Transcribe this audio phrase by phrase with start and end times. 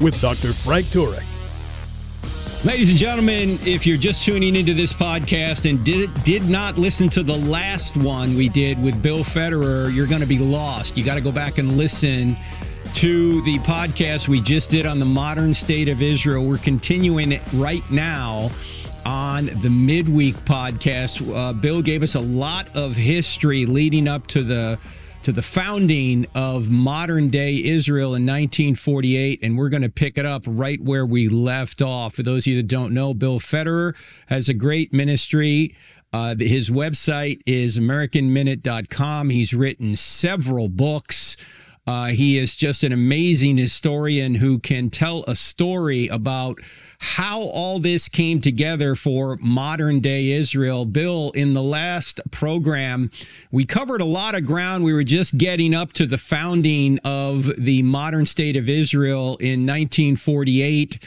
[0.00, 0.52] with Dr.
[0.52, 1.24] Frank Turek.
[2.62, 7.08] Ladies and gentlemen, if you're just tuning into this podcast and did did not listen
[7.08, 10.98] to the last one we did with Bill Federer, you're going to be lost.
[10.98, 12.36] You got to go back and listen
[12.94, 16.46] to the podcast we just did on the modern state of Israel.
[16.46, 18.50] We're continuing it right now
[19.06, 21.34] on the midweek podcast.
[21.34, 24.78] Uh, Bill gave us a lot of history leading up to the
[25.22, 30.24] to the founding of modern day Israel in 1948, and we're going to pick it
[30.24, 32.14] up right where we left off.
[32.14, 33.94] For those of you that don't know, Bill Federer
[34.28, 35.76] has a great ministry.
[36.12, 39.28] Uh, his website is AmericanMinute.com.
[39.28, 41.36] He's written several books.
[41.86, 46.58] Uh, he is just an amazing historian who can tell a story about
[47.00, 50.84] how all this came together for modern day Israel.
[50.84, 53.10] Bill, in the last program,
[53.50, 54.84] we covered a lot of ground.
[54.84, 59.66] We were just getting up to the founding of the modern state of Israel in
[59.66, 60.98] 1948.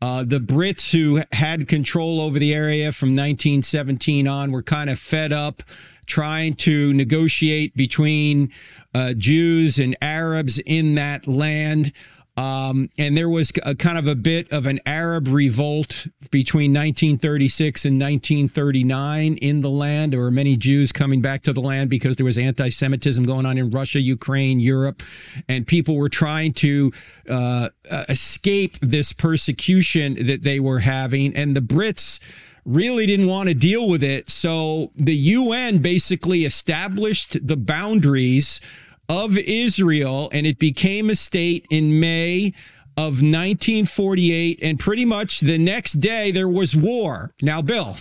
[0.00, 5.00] Uh, the Brits who had control over the area from 1917 on were kind of
[5.00, 5.64] fed up
[6.06, 8.50] trying to negotiate between
[8.94, 11.92] uh, Jews and Arabs in that land.
[12.40, 17.84] Um, and there was a kind of a bit of an Arab revolt between 1936
[17.84, 20.14] and 1939 in the land.
[20.14, 23.44] There were many Jews coming back to the land because there was anti Semitism going
[23.44, 25.02] on in Russia, Ukraine, Europe,
[25.50, 26.90] and people were trying to
[27.28, 31.36] uh, uh, escape this persecution that they were having.
[31.36, 32.20] And the Brits
[32.64, 34.30] really didn't want to deal with it.
[34.30, 38.62] So the UN basically established the boundaries
[39.10, 42.52] of Israel, and it became a state in May
[42.96, 44.60] of 1948.
[44.62, 47.34] And pretty much the next day, there was war.
[47.42, 47.96] Now, Bill,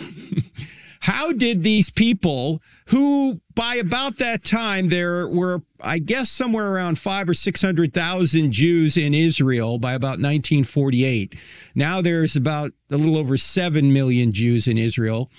[1.00, 7.00] how did these people, who by about that time there were, I guess, somewhere around
[7.00, 11.34] five or 600,000 Jews in Israel by about 1948.
[11.74, 15.32] Now there's about a little over 7 million Jews in Israel.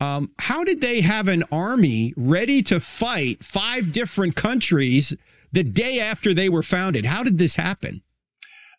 [0.00, 5.16] Um, how did they have an army ready to fight five different countries
[5.52, 7.06] the day after they were founded?
[7.06, 8.02] How did this happen?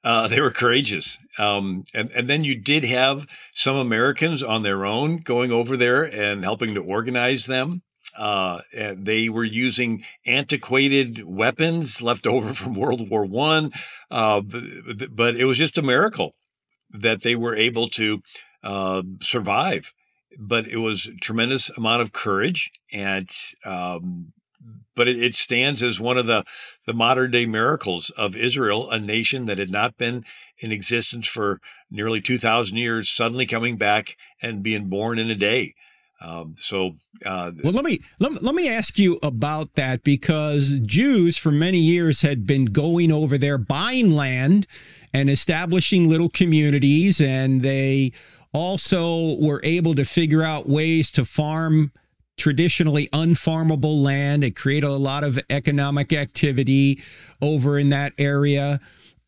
[0.01, 1.17] Uh, they were courageous.
[1.37, 6.03] Um, and, and then you did have some Americans on their own going over there
[6.03, 7.81] and helping to organize them.
[8.17, 8.61] Uh,
[8.95, 13.71] they were using antiquated weapons left over from World War One,
[14.09, 16.33] uh, but, but, it was just a miracle
[16.89, 18.21] that they were able to
[18.63, 19.93] uh, survive
[20.37, 23.29] but it was a tremendous amount of courage and
[23.65, 24.33] um,
[24.95, 26.43] but it, it, stands as one of the,
[26.85, 30.25] the modern day miracles of Israel, a nation that had not been
[30.57, 35.73] in existence for nearly 2,000 years, suddenly coming back and being born in a day.
[36.21, 41.37] Um, so, uh, well, let me let, let me ask you about that because Jews
[41.37, 44.67] for many years had been going over there buying land
[45.13, 48.11] and establishing little communities, and they
[48.53, 51.91] also were able to figure out ways to farm
[52.37, 57.01] traditionally unfarmable land and create a lot of economic activity
[57.41, 58.79] over in that area.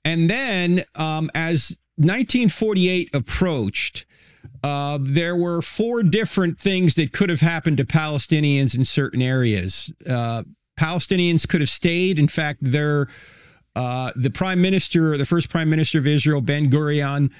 [0.03, 4.05] And then um, as 1948 approached,
[4.63, 9.93] uh, there were four different things that could have happened to Palestinians in certain areas.
[10.09, 10.43] Uh,
[10.79, 12.17] Palestinians could have stayed.
[12.17, 13.07] In fact, their
[13.75, 17.31] uh, the prime minister, the first prime minister of Israel, Ben Gurion,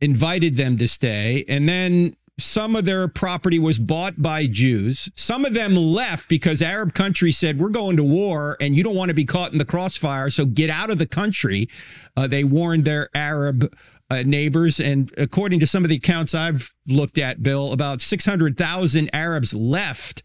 [0.00, 1.44] invited them to stay.
[1.48, 5.10] And then some of their property was bought by Jews.
[5.14, 8.96] Some of them left because Arab countries said, We're going to war and you don't
[8.96, 10.30] want to be caught in the crossfire.
[10.30, 11.68] So get out of the country.
[12.16, 13.72] Uh, they warned their Arab
[14.10, 14.80] uh, neighbors.
[14.80, 20.22] And according to some of the accounts I've looked at, Bill, about 600,000 Arabs left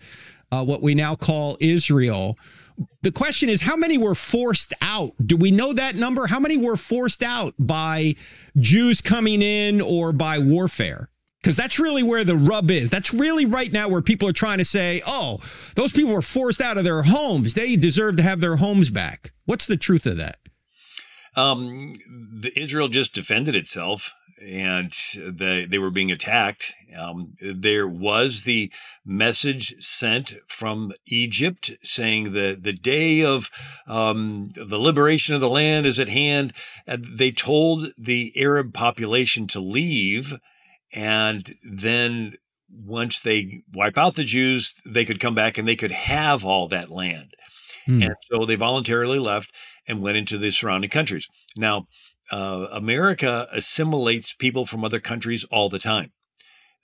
[0.51, 2.37] uh, what we now call Israel.
[3.01, 5.11] The question is, how many were forced out?
[5.23, 6.27] Do we know that number?
[6.27, 8.15] How many were forced out by
[8.57, 11.09] Jews coming in or by warfare?
[11.41, 12.89] Because that's really where the rub is.
[12.89, 15.37] That's really right now where people are trying to say, oh,
[15.75, 17.53] those people were forced out of their homes.
[17.53, 19.31] They deserve to have their homes back.
[19.45, 20.39] What's the truth of that?
[21.35, 24.11] Um, the Israel just defended itself
[24.41, 26.73] and they, they were being attacked.
[26.97, 28.71] Um, there was the
[29.05, 33.49] message sent from Egypt saying that the day of
[33.87, 36.53] um, the liberation of the land is at hand.
[36.85, 40.39] And they told the Arab population to leave.
[40.93, 42.33] And then
[42.69, 46.67] once they wipe out the Jews, they could come back and they could have all
[46.67, 47.33] that land.
[47.85, 48.03] Hmm.
[48.03, 49.53] And so they voluntarily left
[49.87, 51.27] and went into the surrounding countries.
[51.57, 51.87] Now,
[52.31, 56.11] uh, America assimilates people from other countries all the time.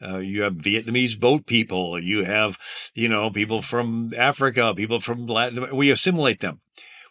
[0.03, 1.99] Uh, you have Vietnamese boat people.
[1.99, 2.57] You have,
[2.95, 5.75] you know, people from Africa, people from Latin.
[5.75, 6.61] We assimilate them.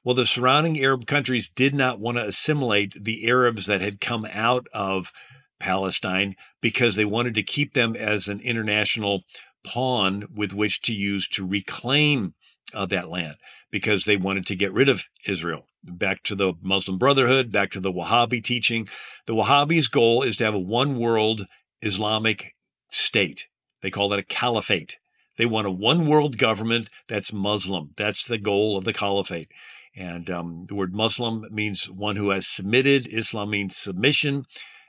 [0.03, 4.27] Well, the surrounding Arab countries did not want to assimilate the Arabs that had come
[4.33, 5.13] out of
[5.61, 9.23] Palestine because they wanted to keep them as an international
[9.65, 12.35] pawn with which to use to reclaim
[12.75, 13.37] uh, that land
[13.71, 15.67] because they wanted to get rid of Israel.
[15.85, 18.89] Back to the Muslim Brotherhood, back to the Wahhabi teaching.
[19.27, 21.47] The Wahhabis' goal is to have a one world
[21.81, 22.53] Islamic
[22.91, 23.49] state.
[23.83, 24.99] They call that a caliphate.
[25.39, 27.93] They want a one world government that's Muslim.
[27.97, 29.51] That's the goal of the caliphate.
[29.97, 33.07] And um, the word Muslim means one who has submitted.
[33.07, 34.45] Islam means submission.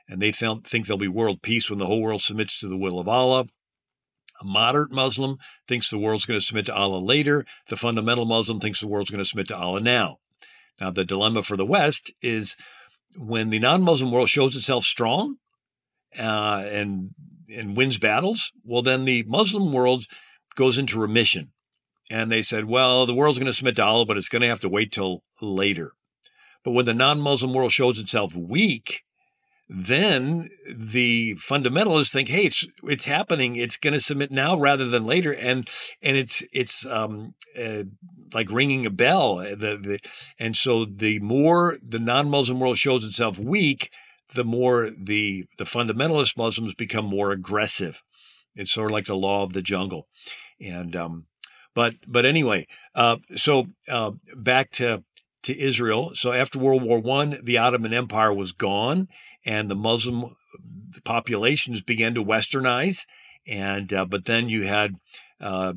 [0.08, 2.98] And they think there'll be world peace when the whole world submits to the will
[2.98, 3.46] of Allah.
[4.40, 5.36] A moderate Muslim
[5.66, 7.46] thinks the world's going to submit to Allah later.
[7.68, 10.18] The fundamental Muslim thinks the world's going to submit to Allah now.
[10.82, 12.56] Now, the dilemma for the West is
[13.16, 15.36] when the non Muslim world shows itself strong
[16.18, 17.10] uh, and,
[17.56, 20.06] and wins battles, well, then the Muslim world
[20.56, 21.52] goes into remission.
[22.10, 24.48] And they said, well, the world's going to submit to Allah, but it's going to
[24.48, 25.92] have to wait till later.
[26.64, 29.02] But when the non Muslim world shows itself weak,
[29.68, 33.54] then the fundamentalists think, hey, it's it's happening.
[33.54, 35.68] It's going to submit now rather than later, and
[36.02, 37.84] and it's it's um, uh,
[38.34, 39.38] like ringing a bell.
[39.38, 39.98] Uh, the, the,
[40.38, 43.90] and so the more the non-Muslim world shows itself weak,
[44.34, 48.02] the more the the fundamentalist Muslims become more aggressive.
[48.54, 50.08] It's sort of like the law of the jungle,
[50.60, 51.26] and um,
[51.74, 55.04] but but anyway, uh, so uh, back to
[55.42, 56.12] to Israel.
[56.14, 59.08] So after World War One, the Ottoman Empire was gone
[59.44, 60.36] and the Muslim
[61.04, 63.06] populations began to westernize.
[63.46, 64.96] And uh, but then you had
[65.42, 65.74] uh,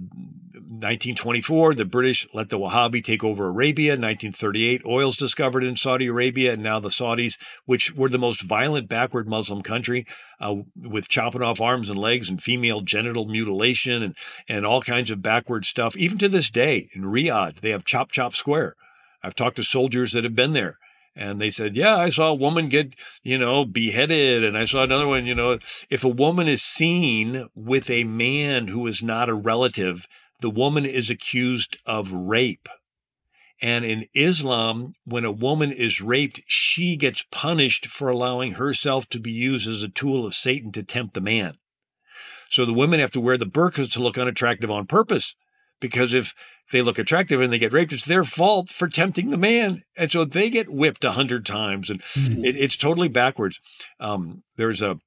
[0.56, 3.92] 1924, the British let the Wahhabi take over Arabia.
[3.92, 8.88] 1938, oil's discovered in Saudi Arabia, and now the Saudis, which were the most violent
[8.88, 10.06] backward Muslim country,
[10.40, 14.16] uh, with chopping off arms and legs and female genital mutilation and
[14.48, 15.98] and all kinds of backward stuff.
[15.98, 18.76] Even to this day, in Riyadh, they have Chop Chop Square.
[19.24, 20.78] I've talked to soldiers that have been there
[21.16, 24.44] and they said, yeah, I saw a woman get, you know, beheaded.
[24.44, 25.60] And I saw another one, you know,
[25.90, 30.08] if a woman is seen with a man who is not a relative,
[30.42, 32.68] the woman is accused of rape.
[33.62, 39.20] And in Islam, when a woman is raped, she gets punished for allowing herself to
[39.20, 41.58] be used as a tool of Satan to tempt the man.
[42.50, 45.36] So the women have to wear the burqas to look unattractive on purpose.
[45.80, 46.34] Because if
[46.72, 49.84] they look attractive and they get raped, it's their fault for tempting the man.
[49.98, 51.90] And so they get whipped a hundred times.
[51.90, 52.44] And mm-hmm.
[52.44, 53.60] it, it's totally backwards.
[54.00, 55.00] Um, there's a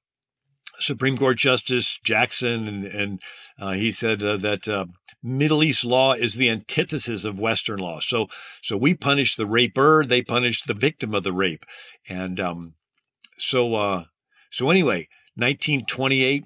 [0.79, 3.21] Supreme Court Justice Jackson, and, and
[3.59, 4.85] uh, he said uh, that uh,
[5.21, 7.99] Middle East law is the antithesis of Western law.
[7.99, 8.27] So,
[8.61, 11.65] so we punish the raper, they punish the victim of the rape,
[12.07, 12.75] and um,
[13.37, 14.03] so, uh,
[14.49, 16.45] so anyway, 1928,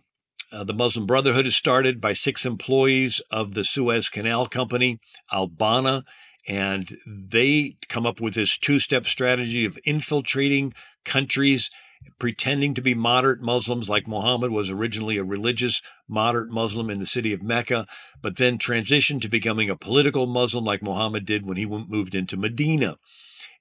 [0.53, 4.99] uh, the Muslim Brotherhood is started by six employees of the Suez Canal Company,
[5.31, 6.03] Al Banna,
[6.47, 10.73] and they come up with this two step strategy of infiltrating
[11.05, 11.71] countries,
[12.19, 17.05] pretending to be moderate Muslims, like Muhammad was originally a religious moderate Muslim in the
[17.05, 17.87] city of Mecca,
[18.21, 22.37] but then transitioned to becoming a political Muslim, like Muhammad did when he moved into
[22.37, 22.97] Medina.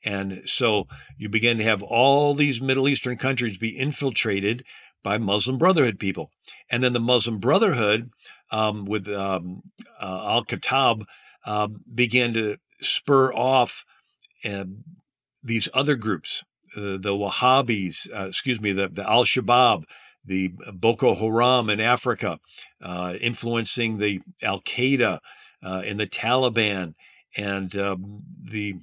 [0.05, 4.65] And so you begin to have all these Middle Eastern countries be infiltrated
[5.03, 6.31] by Muslim Brotherhood people.
[6.71, 8.11] And then the Muslim Brotherhood
[8.51, 9.63] um, with um,
[10.01, 11.05] uh, Al Khattab
[11.45, 13.85] uh, began to spur off
[14.45, 14.65] uh,
[15.43, 16.45] these other groups,
[16.77, 19.85] uh, the Wahhabis, uh, excuse me, the, the Al Shabaab,
[20.25, 22.39] the Boko Haram in Africa,
[22.81, 25.19] uh, influencing the Al Qaeda
[25.61, 26.95] and the Taliban
[27.37, 28.77] and um, the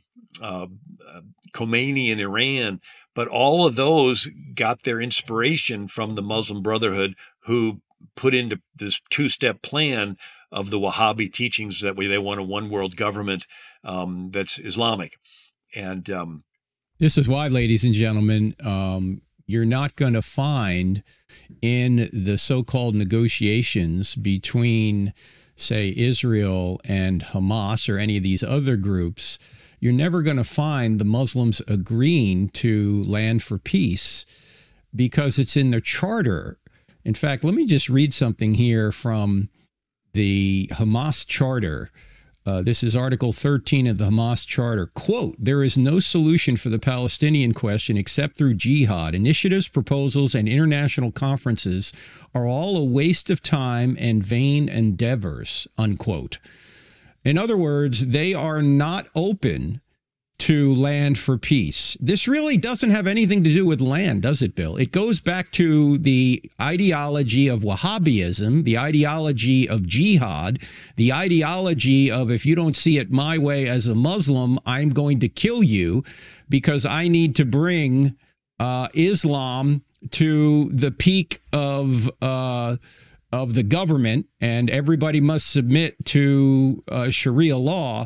[1.53, 2.81] Khomeini in Iran
[3.19, 7.15] but all of those got their inspiration from the Muslim Brotherhood,
[7.47, 7.81] who
[8.15, 10.15] put into this two step plan
[10.53, 13.45] of the Wahhabi teachings that way they want a one world government
[13.83, 15.17] um, that's Islamic.
[15.75, 16.45] And um,
[16.99, 21.03] this is why, ladies and gentlemen, um, you're not going to find
[21.61, 25.11] in the so called negotiations between,
[25.57, 29.39] say, Israel and Hamas or any of these other groups
[29.79, 34.25] you're never going to find the Muslims agreeing to land for peace
[34.95, 36.57] because it's in the charter.
[37.05, 39.49] In fact, let me just read something here from
[40.13, 41.89] the Hamas charter.
[42.45, 44.87] Uh, this is Article 13 of the Hamas Charter.
[44.87, 49.13] Quote There is no solution for the Palestinian question except through jihad.
[49.13, 51.93] Initiatives, proposals, and international conferences
[52.33, 55.67] are all a waste of time and vain endeavors.
[55.77, 56.39] Unquote.
[57.23, 59.81] In other words, they are not open
[60.39, 61.97] to land for peace.
[61.99, 64.77] This really doesn't have anything to do with land, does it, Bill?
[64.77, 70.59] It goes back to the ideology of Wahhabism, the ideology of jihad,
[70.95, 75.19] the ideology of if you don't see it my way as a Muslim, I'm going
[75.19, 76.03] to kill you
[76.47, 78.15] because I need to bring
[78.59, 82.09] uh, Islam to the peak of.
[82.21, 82.77] Uh,
[83.31, 88.05] of the government, and everybody must submit to uh, Sharia law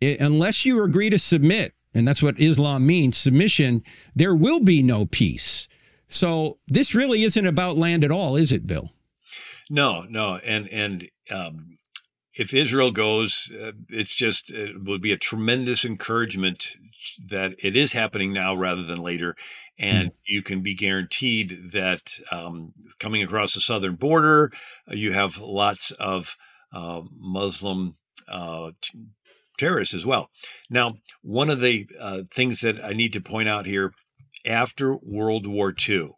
[0.00, 3.82] it, unless you agree to submit, and that's what Islam means, submission,
[4.14, 5.68] there will be no peace.
[6.08, 8.90] So this really isn't about land at all, is it, Bill?
[9.68, 11.78] No, no, and and um,
[12.34, 16.74] if Israel goes, uh, it's just it would be a tremendous encouragement
[17.24, 19.36] that it is happening now rather than later,
[19.80, 20.14] and mm.
[20.26, 24.52] you can be guaranteed that um, coming across the southern border,
[24.88, 26.36] uh, you have lots of
[26.72, 27.94] uh, Muslim
[28.28, 28.72] uh,
[29.58, 30.30] terrorists as well.
[30.68, 33.92] Now, one of the uh, things that I need to point out here
[34.46, 36.12] after World War II,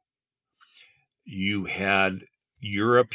[1.25, 2.25] you had
[2.59, 3.15] Europe,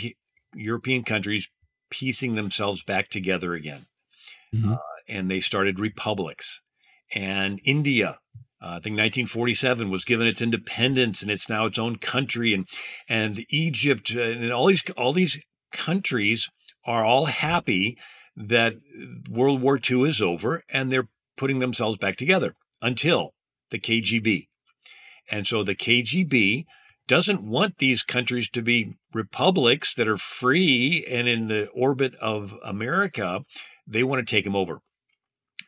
[0.55, 1.49] European countries
[1.89, 3.85] piecing themselves back together again.
[4.55, 4.73] Mm-hmm.
[4.73, 4.77] Uh,
[5.09, 6.61] and they started republics.
[7.13, 8.19] And India,
[8.61, 12.53] uh, I think 1947 was given its independence and it's now its own country.
[12.53, 12.67] And,
[13.07, 16.49] and Egypt uh, and all these, all these countries
[16.85, 17.97] are all happy
[18.35, 18.75] that
[19.29, 23.33] World War II is over and they're putting themselves back together until
[23.69, 24.47] the KGB.
[25.29, 26.65] And so the KGB
[27.07, 32.53] doesn't want these countries to be republics that are free and in the orbit of
[32.63, 33.43] America.
[33.85, 34.79] They want to take them over.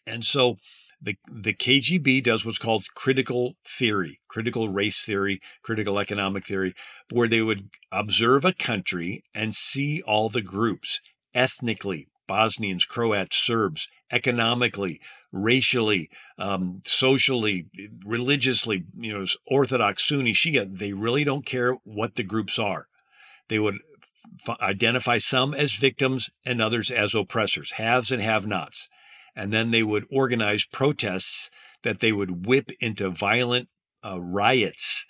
[0.06, 0.58] And so
[1.02, 6.74] the, the KGB does what's called critical theory, critical race theory, critical economic theory,
[7.12, 11.00] where they would observe a country and see all the groups
[11.34, 15.00] ethnically, Bosnians, Croats, Serbs, economically,
[15.32, 17.68] racially, um, socially,
[18.06, 22.88] religiously, you know, Orthodox, Sunni, Shia, they really don't care what the groups are.
[23.48, 23.80] They would
[24.48, 28.90] f- identify some as victims and others as oppressors, haves and have nots.
[29.40, 31.50] And then they would organize protests
[31.84, 33.70] that they would whip into violent
[34.04, 35.06] uh, riots.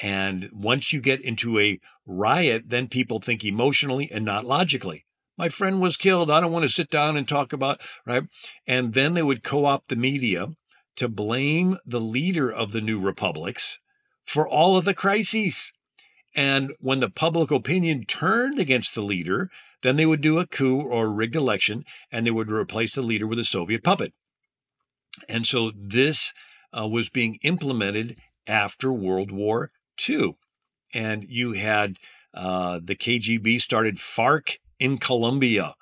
[0.00, 5.04] And once you get into a riot, then people think emotionally and not logically
[5.36, 6.30] my friend was killed.
[6.30, 8.24] I don't want to sit down and talk about, right?
[8.66, 10.48] And then they would co opt the media
[10.96, 13.78] to blame the leader of the new republics
[14.22, 15.72] for all of the crises.
[16.34, 19.50] And when the public opinion turned against the leader,
[19.82, 23.02] then they would do a coup or a rigged election and they would replace the
[23.02, 24.12] leader with a Soviet puppet.
[25.28, 26.32] And so this
[26.76, 29.70] uh, was being implemented after World War
[30.08, 30.34] II.
[30.94, 31.94] And you had
[32.34, 35.74] uh, the KGB started FARC in Colombia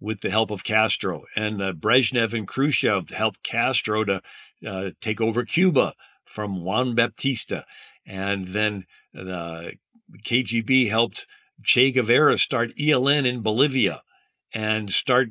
[0.00, 4.22] with the help of Castro, and uh, Brezhnev and Khrushchev helped Castro to
[4.66, 7.62] uh, take over Cuba from Juan Batista,
[8.06, 9.74] and then the
[10.24, 11.26] KGB helped
[11.62, 14.02] Che Guevara start ELN in Bolivia
[14.52, 15.28] and start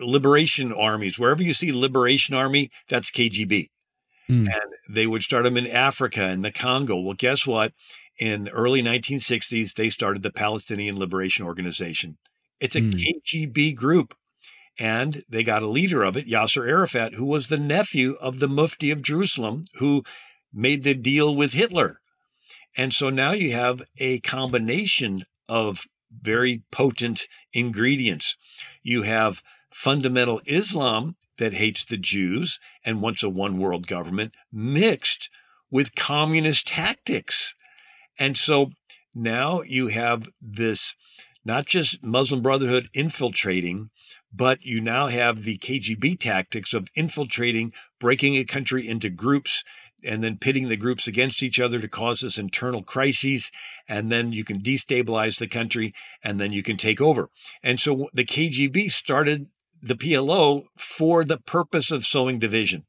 [0.00, 1.18] liberation armies.
[1.18, 3.70] Wherever you see liberation army, that's KGB.
[4.28, 4.48] Mm.
[4.48, 6.98] And they would start them in Africa and the Congo.
[7.00, 7.72] Well, guess what?
[8.18, 12.18] In the early 1960s, they started the Palestinian Liberation Organization.
[12.60, 12.94] It's a mm.
[12.94, 14.14] KGB group.
[14.78, 18.48] And they got a leader of it, Yasser Arafat, who was the nephew of the
[18.48, 20.02] Mufti of Jerusalem, who
[20.52, 22.00] made the deal with Hitler.
[22.76, 27.22] And so now you have a combination of very potent
[27.52, 28.36] ingredients.
[28.82, 35.30] You have fundamental Islam that hates the Jews and wants a one world government mixed
[35.70, 37.56] with communist tactics.
[38.18, 38.70] And so
[39.14, 40.94] now you have this
[41.44, 43.90] not just Muslim Brotherhood infiltrating,
[44.32, 49.62] but you now have the KGB tactics of infiltrating, breaking a country into groups,
[50.04, 53.50] and then pitting the groups against each other to cause this internal crises.
[53.88, 57.28] And then you can destabilize the country and then you can take over.
[57.62, 59.48] And so the KGB started
[59.82, 62.84] the PLO for the purpose of sowing division.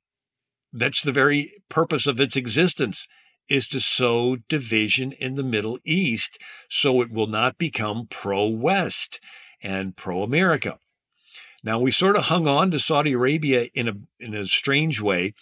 [0.71, 3.07] That's the very purpose of its existence
[3.47, 9.19] is to sow division in the Middle East so it will not become pro West
[9.61, 10.79] and pro America.
[11.63, 15.33] Now, we sort of hung on to Saudi Arabia in a, in a strange way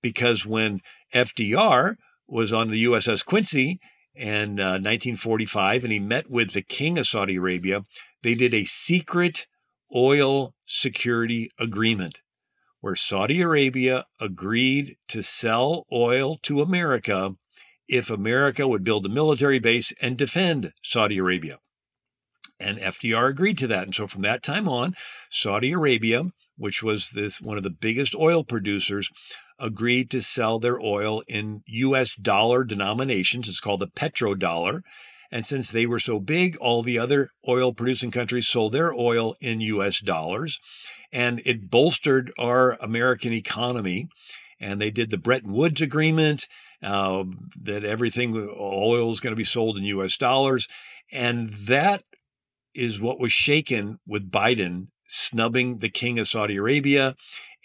[0.00, 0.80] because when
[1.14, 3.78] FDR was on the USS Quincy
[4.14, 7.84] in uh, 1945 and he met with the king of Saudi Arabia.
[8.22, 9.46] They did a secret
[9.94, 12.20] oil security agreement
[12.80, 17.36] where Saudi Arabia agreed to sell oil to America
[17.88, 21.58] if America would build a military base and defend Saudi Arabia.
[22.58, 23.84] And FDR agreed to that.
[23.84, 24.94] And so from that time on,
[25.30, 29.10] Saudi Arabia, which was this one of the biggest oil producers,
[29.62, 33.48] agreed to sell their oil in US dollar denominations.
[33.48, 34.82] It's called the petrodollar.
[35.30, 39.34] And since they were so big, all the other oil producing countries sold their oil
[39.40, 40.58] in US dollars.
[41.12, 44.08] And it bolstered our American economy.
[44.60, 46.48] And they did the Bretton Woods Agreement
[46.82, 47.24] uh,
[47.62, 50.66] that everything, oil is going to be sold in US dollars.
[51.12, 52.02] And that
[52.74, 57.14] is what was shaken with Biden snubbing the king of Saudi Arabia.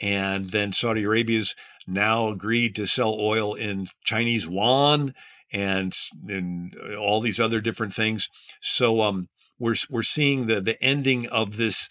[0.01, 1.55] And then Saudi Arabia's
[1.87, 5.13] now agreed to sell oil in Chinese yuan
[5.51, 5.95] and
[6.27, 8.29] and all these other different things.
[8.61, 11.89] So um, we're we're seeing the the ending of this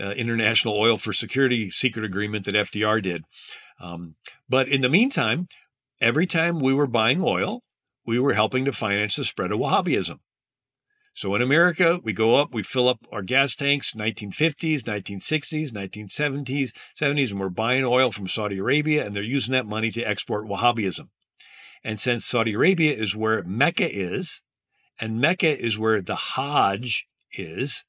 [0.00, 3.24] uh, international oil for security secret agreement that FDR did.
[3.80, 4.14] Um,
[4.48, 5.48] but in the meantime,
[6.00, 7.62] every time we were buying oil,
[8.06, 10.18] we were helping to finance the spread of Wahhabism.
[11.14, 16.72] So in America, we go up, we fill up our gas tanks, 1950s, 1960s, 1970s,
[16.98, 20.48] 70s, and we're buying oil from Saudi Arabia, and they're using that money to export
[20.48, 21.08] Wahhabism.
[21.84, 24.40] And since Saudi Arabia is where Mecca is,
[25.00, 27.84] and Mecca is where the Hajj is,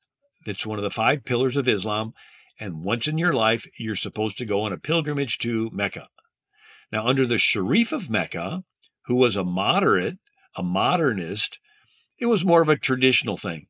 [0.46, 2.13] that's one of the five pillars of Islam,
[2.60, 6.10] and once in your life, you're supposed to go on a pilgrimage to Mecca.
[6.92, 8.63] Now, under the Sharif of Mecca,
[9.06, 10.20] who was a moderate,
[10.56, 11.60] a modernist,
[12.20, 13.67] it was more of a traditional thing.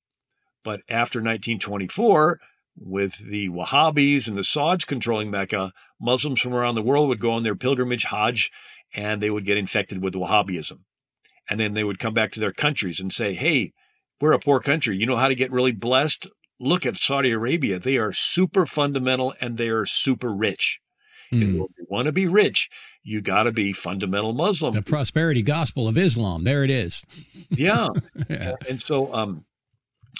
[0.63, 2.39] But after 1924,
[2.75, 7.31] with the Wahhabis and the Sauds controlling Mecca, Muslims from around the world would go
[7.31, 8.51] on their pilgrimage Hajj
[8.95, 10.79] and they would get infected with Wahhabism.
[11.50, 13.73] And then they would come back to their countries and say, hey,
[14.21, 14.95] we're a poor country.
[14.95, 16.27] You know how to get really blessed?
[16.59, 17.79] Look at Saudi Arabia.
[17.79, 20.79] They are super fundamental and they are super rich.
[21.33, 21.41] Mm.
[21.41, 22.69] If you want to be rich,
[23.03, 24.74] you got to be fundamental Muslim.
[24.74, 26.45] The prosperity gospel of Islam.
[26.45, 27.05] There it is.
[27.50, 27.89] yeah.
[28.29, 28.53] yeah.
[28.69, 29.45] And so, um,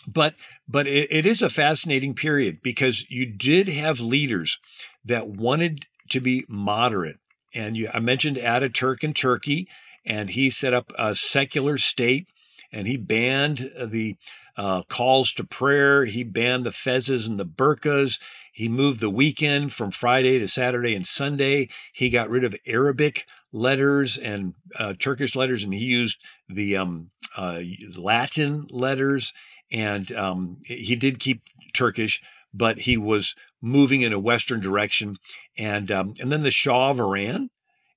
[0.08, 0.36] but
[0.68, 4.60] but it, it is a fascinating period because you did have leaders
[5.06, 7.17] that wanted to be moderate,
[7.56, 9.67] and you, I mentioned Ataturk in Turkey,
[10.06, 12.28] and he set up a secular state,
[12.72, 14.17] and he banned the
[14.58, 16.06] uh, calls to prayer.
[16.06, 18.19] He banned the fezzes and the burqas.
[18.54, 21.70] He moved the weekend from Friday to Saturday and Sunday.
[21.92, 27.10] He got rid of Arabic letters and uh, Turkish letters, and he used the um,
[27.36, 27.62] uh,
[27.98, 29.34] Latin letters.
[29.72, 31.42] And um, he did keep
[31.74, 32.22] Turkish,
[32.54, 35.18] but he was moving in a Western direction.
[35.58, 37.50] And um, and then the Shah of Iran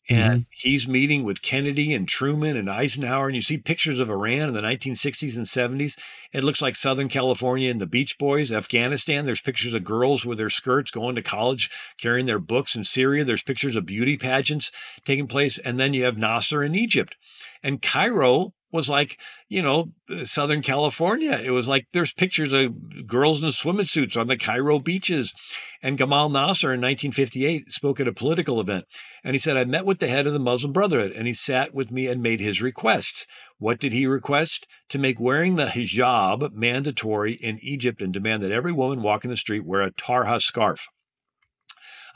[0.09, 0.49] and mm-hmm.
[0.51, 3.27] he's meeting with Kennedy and Truman and Eisenhower.
[3.27, 5.99] And you see pictures of Iran in the 1960s and 70s.
[6.33, 9.27] It looks like Southern California and the Beach Boys, Afghanistan.
[9.27, 13.25] There's pictures of girls with their skirts going to college, carrying their books in Syria.
[13.25, 14.71] There's pictures of beauty pageants
[15.05, 15.59] taking place.
[15.59, 17.16] And then you have Nasser in Egypt.
[17.62, 21.41] And Cairo was like, you know, uh, Southern California.
[21.43, 25.35] It was like there's pictures of girls in swimming suits on the Cairo beaches.
[25.83, 28.85] And Gamal Nasser in 1958 spoke at a political event.
[29.25, 31.75] And he said, I met with the head of the Muslim Brotherhood and he sat
[31.75, 33.27] with me and made his requests.
[33.59, 34.69] What did he request?
[34.91, 39.37] To make wearing the hijab mandatory in Egypt and demand that every woman walking the
[39.37, 40.89] street wear a tarha scarf.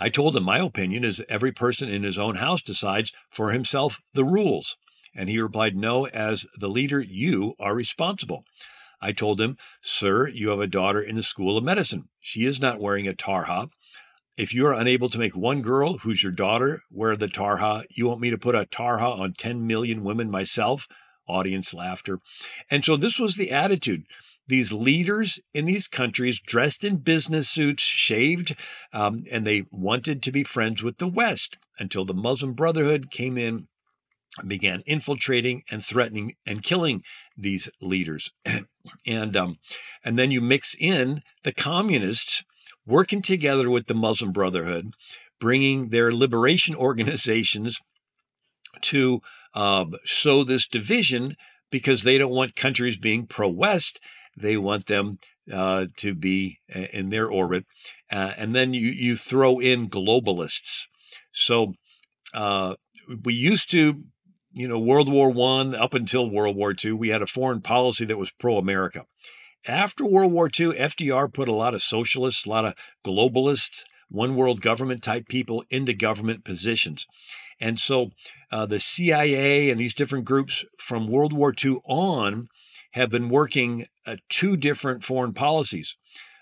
[0.02, 4.00] I told him my opinion is every person in his own house decides for himself
[4.14, 4.78] the rules.
[5.14, 8.44] And he replied, No, as the leader, you are responsible.
[9.00, 12.08] I told him, Sir, you have a daughter in the School of Medicine.
[12.20, 13.70] She is not wearing a tarha.
[14.36, 18.08] If you are unable to make one girl who's your daughter wear the tarha, you
[18.08, 20.86] want me to put a tarha on 10 million women myself?
[21.26, 22.20] Audience laughter.
[22.70, 24.04] And so this was the attitude.
[24.46, 28.56] These leaders in these countries dressed in business suits, shaved,
[28.92, 33.38] um, and they wanted to be friends with the West until the Muslim Brotherhood came
[33.38, 33.68] in
[34.46, 37.02] began infiltrating and threatening and killing
[37.36, 38.30] these leaders.
[39.06, 39.58] and um,
[40.04, 42.44] and then you mix in the communists
[42.86, 44.94] working together with the Muslim Brotherhood,
[45.38, 47.78] bringing their liberation organizations
[48.82, 49.20] to
[49.54, 51.34] uh, sow this division
[51.70, 54.00] because they don't want countries being pro-West.
[54.36, 55.18] They want them
[55.52, 57.64] uh, to be in their orbit.
[58.10, 60.86] Uh, and then you, you throw in globalists.
[61.32, 61.74] So
[62.34, 62.74] uh,
[63.24, 64.04] we used to
[64.52, 68.04] you know, World War One up until World War Two, we had a foreign policy
[68.04, 69.06] that was pro-America.
[69.66, 74.34] After World War II, FDR put a lot of socialists, a lot of globalists, one
[74.34, 77.06] world government type people into government positions.
[77.60, 78.10] And so
[78.50, 82.48] uh, the CIA and these different groups from World War II on
[82.92, 85.96] have been working uh, two different foreign policies.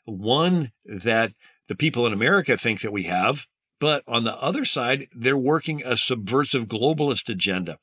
[0.05, 1.33] One that
[1.67, 3.47] the people in America think that we have,
[3.81, 7.79] but on the other side, they're working a subversive globalist agenda.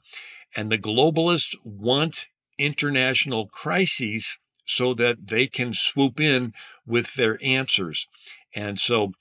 [0.55, 2.27] And the globalists want
[2.57, 6.53] international crises so that they can swoop in
[6.85, 8.07] with their answers.
[8.55, 9.11] And so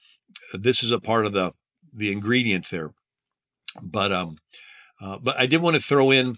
[0.52, 1.52] this is a part of the,
[1.92, 2.92] the ingredient there.
[3.82, 4.38] But, um,
[5.00, 6.36] uh, but I did want to throw in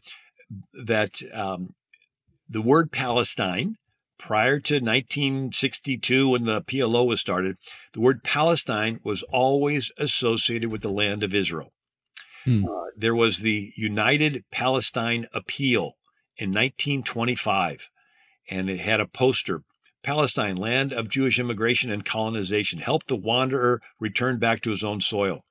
[0.73, 1.75] that um,
[2.49, 3.77] the word Palestine
[4.19, 7.57] prior to 1962 when the PLO was started,
[7.93, 11.73] the word Palestine was always associated with the land of Israel.
[12.45, 12.65] Hmm.
[12.65, 15.95] Uh, there was the United Palestine Appeal
[16.37, 17.89] in 1925,
[18.51, 19.63] and it had a poster
[20.07, 25.01] Palestine, land of Jewish immigration and colonization, help the wanderer return back to his own
[25.01, 25.43] soil.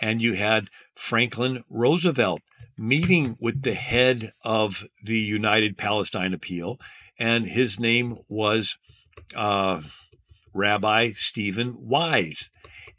[0.00, 0.64] And you had
[0.96, 2.40] Franklin Roosevelt
[2.76, 6.78] meeting with the head of the United Palestine Appeal
[7.22, 8.78] and his name was
[9.36, 9.80] uh,
[10.52, 12.50] Rabbi Stephen Wise,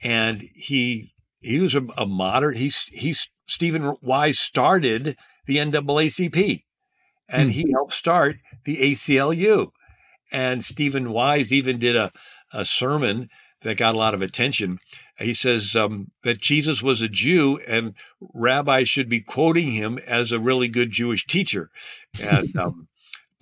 [0.02, 2.56] and he he was a, a moderate.
[2.56, 6.64] He's he's Stephen Wise started the NAACP,
[7.28, 7.54] and mm.
[7.54, 9.72] he helped start the ACLU.
[10.32, 12.14] And Stephen Wise even did a,
[12.54, 13.28] a sermon
[13.64, 14.80] that got a lot of attention.
[15.20, 17.94] He says um, that Jesus was a Jew and
[18.34, 21.70] rabbis should be quoting him as a really good Jewish teacher.
[22.20, 22.88] And um,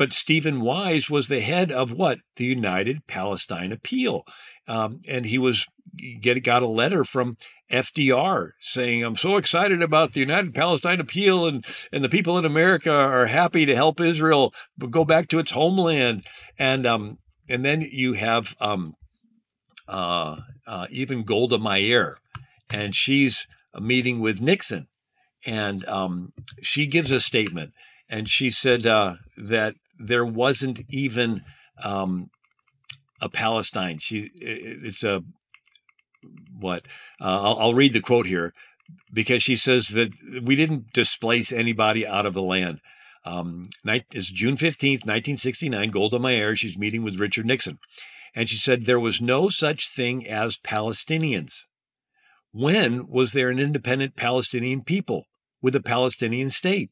[0.02, 2.22] but Stephen Wise was the head of what?
[2.36, 4.26] The United Palestine Appeal.
[4.68, 5.68] Um, and he was
[6.22, 7.38] get, got a letter from
[7.72, 12.46] FDR saying, I'm so excited about the United Palestine Appeal and, and the people in
[12.46, 14.56] America are happy to help Israel
[14.90, 16.26] go back to its homeland.
[16.58, 18.96] And, um, and then you have um,
[19.88, 22.18] uh, uh, even Golda Meir,
[22.72, 23.46] and she's
[23.80, 24.88] meeting with Nixon.
[25.46, 27.74] And um, she gives a statement,
[28.10, 31.44] and she said uh, that there wasn't even
[31.84, 32.30] um,
[33.22, 33.98] a Palestine.
[34.00, 35.24] She it's a
[36.58, 36.84] what
[37.20, 38.54] uh, I'll, I'll read the quote here
[39.14, 40.12] because she says that
[40.44, 42.80] we didn't displace anybody out of the land.
[43.24, 45.90] Um, it's June 15th, 1969.
[45.90, 47.80] Golda Meir, she's meeting with Richard Nixon.
[48.34, 51.64] And she said there was no such thing as Palestinians.
[52.52, 55.28] When was there an independent Palestinian people
[55.62, 56.92] with a Palestinian state?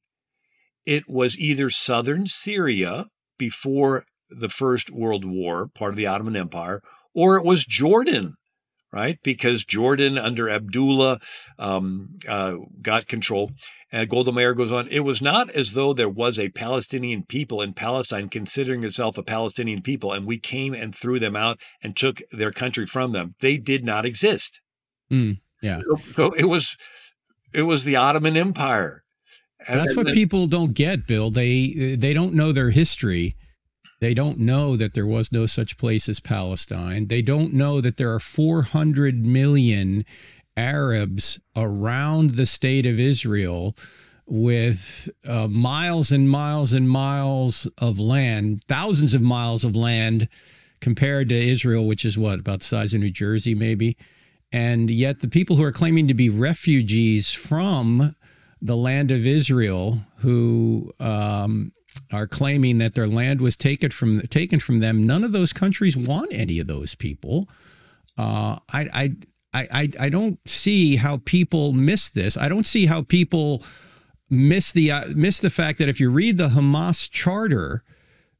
[0.89, 3.06] It was either southern Syria
[3.38, 6.82] before the First World War, part of the Ottoman Empire,
[7.13, 8.38] or it was Jordan,
[8.91, 9.19] right?
[9.23, 11.19] Because Jordan under Abdullah
[11.60, 13.52] um, uh, got control.
[13.91, 17.62] And Golda Meir goes on, it was not as though there was a Palestinian people
[17.62, 21.95] in Palestine considering itself a Palestinian people, and we came and threw them out and
[21.95, 23.30] took their country from them.
[23.41, 24.60] They did not exist.
[25.12, 25.82] Mm, yeah.
[25.86, 26.78] So, so it was
[27.54, 29.04] it was the Ottoman Empire.
[29.67, 31.29] That's what people don't get, Bill.
[31.29, 33.35] They they don't know their history.
[33.99, 37.07] They don't know that there was no such place as Palestine.
[37.07, 40.05] They don't know that there are 400 million
[40.55, 43.75] Arabs around the state of Israel
[44.25, 50.29] with uh, miles and miles and miles of land, thousands of miles of land
[50.79, 53.97] compared to Israel, which is what, about the size of New Jersey, maybe.
[54.51, 58.15] And yet, the people who are claiming to be refugees from
[58.61, 61.71] the land of Israel who um,
[62.11, 65.05] are claiming that their land was taken from taken from them.
[65.05, 67.47] None of those countries want any of those people.
[68.17, 69.15] Uh, I,
[69.53, 72.37] I I I don't see how people miss this.
[72.37, 73.63] I don't see how people
[74.29, 77.83] miss the uh, miss the fact that if you read the Hamas charter,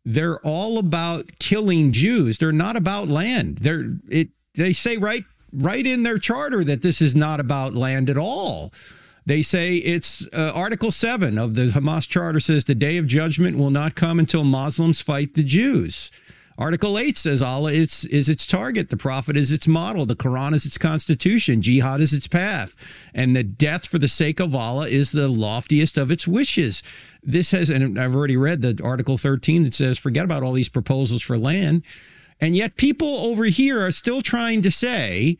[0.05, 2.38] they're all about killing Jews.
[2.38, 3.60] They're not about land.
[3.60, 4.29] They're it.
[4.55, 8.71] They say right right in their charter that this is not about land at all.
[9.30, 13.60] They say it's uh, Article 7 of the Hamas Charter says the day of judgment
[13.60, 16.10] will not come until Muslims fight the Jews.
[16.58, 20.56] Article 8 says Allah is, is its target, the Prophet is its model, the Quran
[20.56, 22.76] is its constitution, jihad is its path,
[23.13, 26.82] and the death for the sake of Allah is the loftiest of its wishes.
[27.22, 30.70] This has, and I've already read the Article 13 that says forget about all these
[30.70, 31.84] proposals for land.
[32.42, 35.38] And yet people over here are still trying to say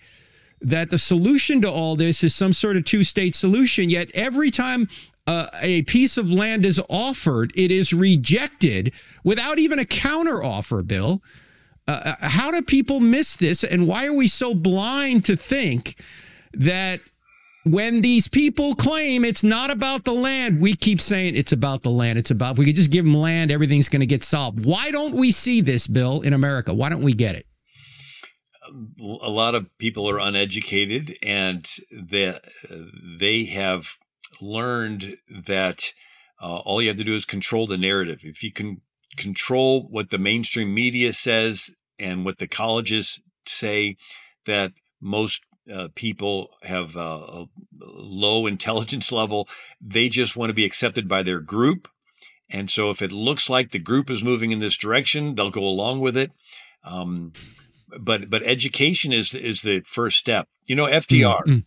[0.62, 3.90] that the solution to all this is some sort of two state solution.
[3.90, 4.88] Yet every time
[5.28, 8.94] uh, a piece of land is offered, it is rejected
[9.24, 11.22] without even a counter offer, Bill.
[11.88, 13.64] Uh, uh, how do people miss this?
[13.64, 15.96] And why are we so blind to think
[16.54, 17.00] that
[17.64, 21.90] when these people claim it's not about the land, we keep saying it's about the
[21.90, 22.18] land.
[22.18, 24.66] It's about, if we could just give them land, everything's going to get solved.
[24.66, 26.74] Why don't we see this, Bill, in America?
[26.74, 27.46] Why don't we get it?
[29.00, 32.40] A lot of people are uneducated and they,
[33.20, 33.98] they have
[34.42, 35.94] learned that
[36.42, 38.22] uh, all you have to do is control the narrative.
[38.24, 38.82] If you can
[39.18, 43.98] control what the mainstream media says and what the colleges say,
[44.46, 47.46] that most uh, people have uh, a
[47.80, 49.48] low intelligence level.
[49.80, 51.88] They just want to be accepted by their group.
[52.50, 55.66] And so if it looks like the group is moving in this direction, they'll go
[55.66, 56.32] along with it.
[56.84, 57.34] Um,
[58.00, 60.48] but but education is is the first step.
[60.68, 61.58] You know, FDR, mm-hmm.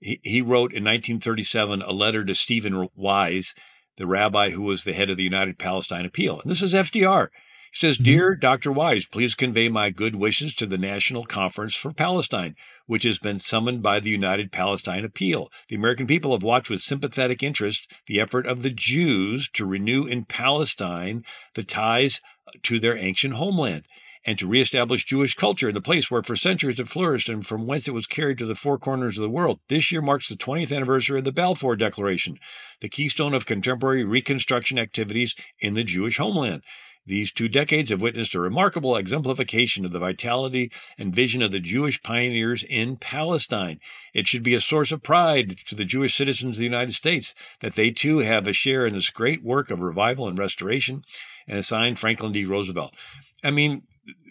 [0.00, 3.54] he, he wrote in 1937 a letter to Stephen Wise,
[3.96, 6.40] the rabbi who was the head of the United Palestine Appeal.
[6.40, 7.28] And this is FDR.
[7.72, 8.04] He says, mm-hmm.
[8.04, 8.70] Dear Dr.
[8.70, 12.54] Wise, please convey my good wishes to the National Conference for Palestine,
[12.86, 15.50] which has been summoned by the United Palestine Appeal.
[15.68, 20.04] The American people have watched with sympathetic interest the effort of the Jews to renew
[20.04, 22.20] in Palestine the ties
[22.62, 23.86] to their ancient homeland
[24.24, 27.66] and to reestablish Jewish culture in the place where for centuries it flourished and from
[27.66, 29.60] whence it was carried to the four corners of the world.
[29.68, 32.38] This year marks the 20th anniversary of the Balfour Declaration,
[32.80, 36.62] the keystone of contemporary reconstruction activities in the Jewish homeland.
[37.04, 41.58] These two decades have witnessed a remarkable exemplification of the vitality and vision of the
[41.58, 43.80] Jewish pioneers in Palestine.
[44.14, 47.34] It should be a source of pride to the Jewish citizens of the United States
[47.58, 51.02] that they too have a share in this great work of revival and restoration,
[51.48, 52.44] and signed Franklin D.
[52.44, 52.94] Roosevelt.
[53.42, 53.82] I mean,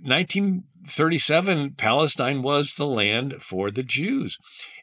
[0.04, 4.38] 1937, Palestine was the land for the Jews.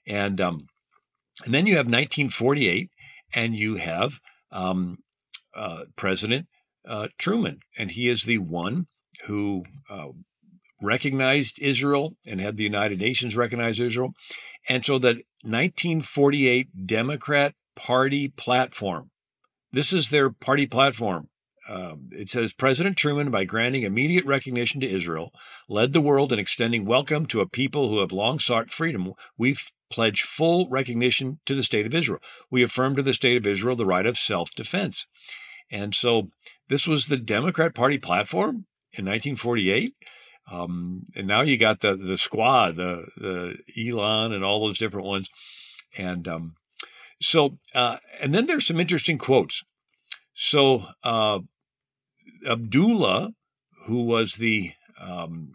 [0.06, 0.66] And, um,
[1.44, 2.90] and then you have 1948,
[3.34, 4.20] and you have
[4.50, 4.98] um,
[5.54, 6.46] uh, President
[6.86, 8.86] uh, Truman, and he is the one
[9.26, 10.08] who uh,
[10.80, 14.14] recognized Israel and had the United Nations recognize Israel.
[14.68, 19.10] And so the 1948 Democrat Party platform,
[19.72, 21.28] this is their party platform.
[21.68, 25.32] Um, it says President Truman, by granting immediate recognition to Israel,
[25.68, 29.12] led the world in extending welcome to a people who have long sought freedom.
[29.36, 29.56] We
[29.90, 32.20] pledge full recognition to the state of Israel.
[32.50, 35.06] We affirm to the state of Israel the right of self defense.
[35.70, 36.28] And so
[36.68, 39.94] this was the Democrat Party platform in 1948.
[40.50, 45.06] Um, and now you got the the squad, the the Ilhan, and all those different
[45.06, 45.28] ones,
[45.96, 46.54] and um,
[47.20, 49.62] so uh, and then there's some interesting quotes.
[50.34, 51.40] So uh,
[52.46, 53.32] Abdullah,
[53.86, 55.54] who was the um,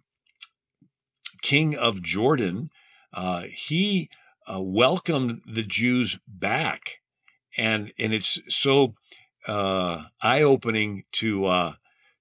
[1.41, 2.69] king of Jordan,
[3.13, 4.09] uh, he
[4.51, 6.99] uh, welcomed the Jews back,
[7.57, 8.95] and and it's so
[9.47, 11.73] uh, eye opening to uh,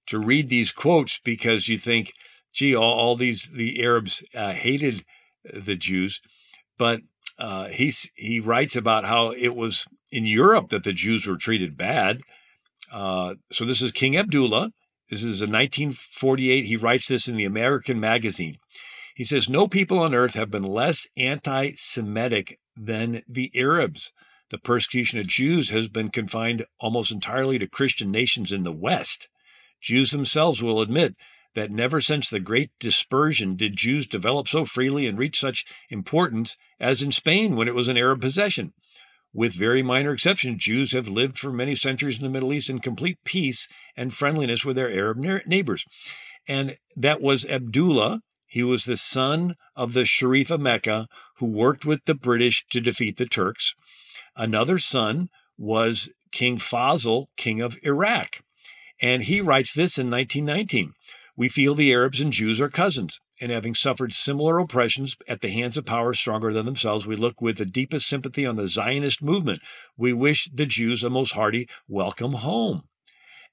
[0.07, 2.13] to read these quotes because you think,
[2.53, 5.03] gee, all, all these the Arabs uh, hated
[5.43, 6.21] the Jews,
[6.77, 7.01] but
[7.39, 12.19] uh, he writes about how it was in Europe that the Jews were treated bad.
[12.93, 14.71] Uh, so this is King Abdullah.
[15.09, 16.65] This is in 1948.
[16.65, 18.57] He writes this in the American Magazine.
[19.15, 24.13] He says, No people on earth have been less anti Semitic than the Arabs.
[24.49, 29.27] The persecution of Jews has been confined almost entirely to Christian nations in the West.
[29.81, 31.15] Jews themselves will admit
[31.55, 36.57] that never since the Great Dispersion did Jews develop so freely and reach such importance
[36.79, 38.73] as in Spain when it was an Arab possession.
[39.33, 42.79] With very minor exceptions, Jews have lived for many centuries in the Middle East in
[42.79, 43.67] complete peace
[43.97, 45.85] and friendliness with their Arab neighbors.
[46.47, 48.21] And that was Abdullah.
[48.45, 52.79] He was the son of the Sharif of Mecca who worked with the British to
[52.79, 53.73] defeat the Turks.
[54.35, 58.41] Another son was King Faisal, king of Iraq.
[59.01, 60.93] And he writes this in 1919
[61.35, 65.49] We feel the Arabs and Jews are cousins, and having suffered similar oppressions at the
[65.49, 69.21] hands of powers stronger than themselves, we look with the deepest sympathy on the Zionist
[69.21, 69.61] movement.
[69.97, 72.83] We wish the Jews a most hearty welcome home.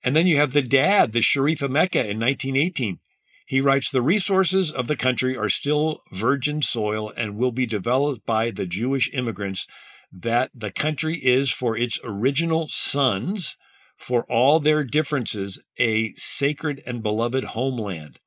[0.02, 2.98] And then you have the dad, the Sharif of Mecca in 1918.
[3.46, 8.24] He writes, The resources of the country are still virgin soil and will be developed
[8.24, 9.66] by the Jewish immigrants
[10.12, 13.56] that the country is for its original sons,
[13.96, 18.18] for all their differences, a sacred and beloved homeland.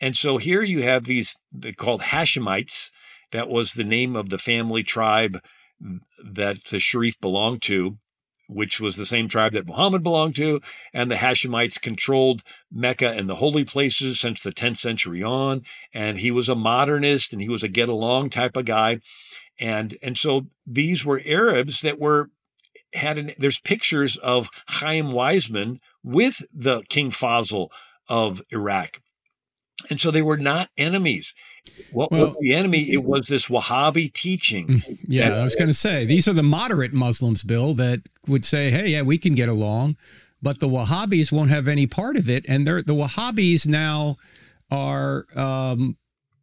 [0.00, 1.36] And so here you have these
[1.76, 2.90] called Hashemites.
[3.32, 5.40] That was the name of the family tribe
[6.24, 7.98] that the Sharif belonged to,
[8.48, 10.60] which was the same tribe that Muhammad belonged to.
[10.94, 15.62] And the Hashemites controlled Mecca and the holy places since the 10th century on.
[15.92, 19.00] And he was a modernist and he was a get along type of guy.
[19.60, 22.30] And, and so these were Arabs that were
[22.94, 27.68] had an, there's pictures of Chaim Weizmann with the King Faisal
[28.08, 29.00] of Iraq.
[29.90, 31.34] And so they were not enemies.
[31.92, 32.80] What well, was the enemy?
[32.90, 34.66] It was this Wahhabi teaching.
[34.66, 38.44] Mm, yeah, I was going to say these are the moderate Muslims, Bill, that would
[38.44, 39.96] say, "Hey, yeah, we can get along,"
[40.42, 42.44] but the Wahhabis won't have any part of it.
[42.48, 44.16] And they're the Wahhabis now
[44.70, 45.96] are um,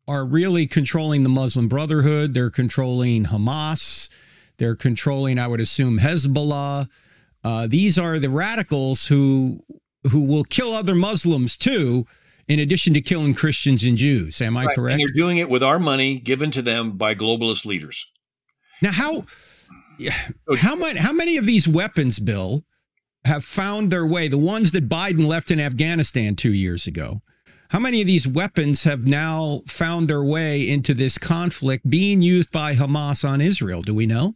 [0.08, 2.34] are really controlling the Muslim Brotherhood.
[2.34, 4.10] They're controlling Hamas.
[4.58, 6.88] They're controlling, I would assume, Hezbollah.
[7.44, 9.64] Uh, these are the radicals who
[10.12, 12.06] who will kill other Muslims too,
[12.48, 14.42] in addition to killing Christians and Jews.
[14.42, 14.94] Am I Right, correct?
[14.94, 18.06] And they're doing it with our money given to them by globalist leaders.
[18.82, 19.26] Now, how
[20.58, 22.64] how much how many of these weapons, Bill,
[23.26, 24.28] have found their way?
[24.28, 27.22] The ones that Biden left in Afghanistan two years ago.
[27.70, 32.52] How many of these weapons have now found their way into this conflict being used
[32.52, 33.82] by Hamas on Israel?
[33.82, 34.36] Do we know?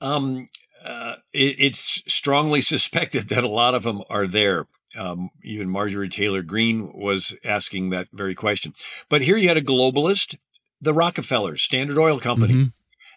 [0.00, 0.48] Um,
[0.84, 4.66] uh, it, it's strongly suspected that a lot of them are there.
[4.98, 8.72] Um, even Marjorie Taylor Greene was asking that very question.
[9.08, 10.36] But here you had a globalist,
[10.80, 12.54] the Rockefellers, Standard Oil Company.
[12.54, 12.72] Mhm.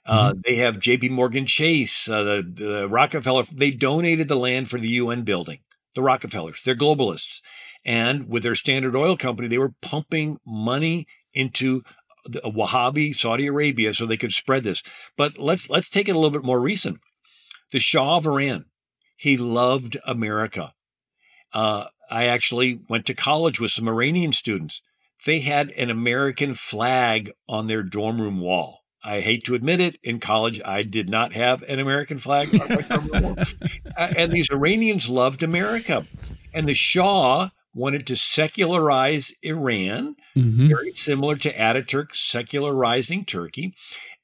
[0.05, 1.09] Uh, They have J.P.
[1.09, 3.43] Morgan Chase, uh, the, the Rockefeller.
[3.51, 5.59] They donated the land for the UN building.
[5.93, 7.41] The Rockefellers, they're globalists,
[7.83, 11.81] and with their Standard Oil Company, they were pumping money into
[12.25, 14.81] the Wahhabi Saudi Arabia so they could spread this.
[15.17, 16.99] But let's let's take it a little bit more recent.
[17.71, 18.65] The Shah of Iran,
[19.17, 20.73] he loved America.
[21.53, 24.81] Uh, I actually went to college with some Iranian students.
[25.25, 28.79] They had an American flag on their dorm room wall.
[29.03, 32.69] I hate to admit it, in college, I did not have an American flag on
[32.69, 33.35] my dorm room wall.
[33.97, 36.05] And these Iranians loved America.
[36.53, 40.67] And the Shah wanted to secularize Iran, Mhm.
[40.67, 43.73] very similar to Ataturk secularizing Turkey.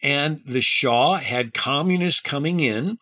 [0.03, 2.99] And the Shah had communists coming in,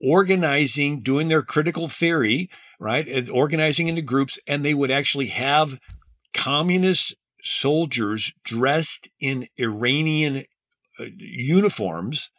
[0.00, 3.06] organizing, doing their critical theory, right?
[3.08, 5.78] And organizing into groups, and they would actually have
[6.32, 10.44] communist soldiers dressed in Iranian
[10.98, 12.30] uh, uniforms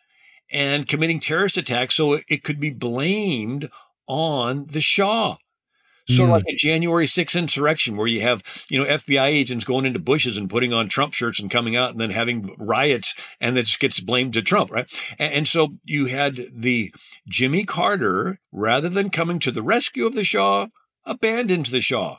[0.51, 3.69] and committing terrorist attacks so it could be blamed
[4.07, 5.37] on the Shah.
[6.07, 6.45] Sort of Mm.
[6.45, 10.37] like a January 6th insurrection where you have, you know, FBI agents going into bushes
[10.37, 13.99] and putting on Trump shirts and coming out and then having riots and this gets
[13.99, 14.87] blamed to Trump, right?
[15.17, 16.93] And, and so you had the
[17.27, 20.67] Jimmy Carter, rather than coming to the rescue of the Shah,
[21.05, 22.17] abandoned the Shah.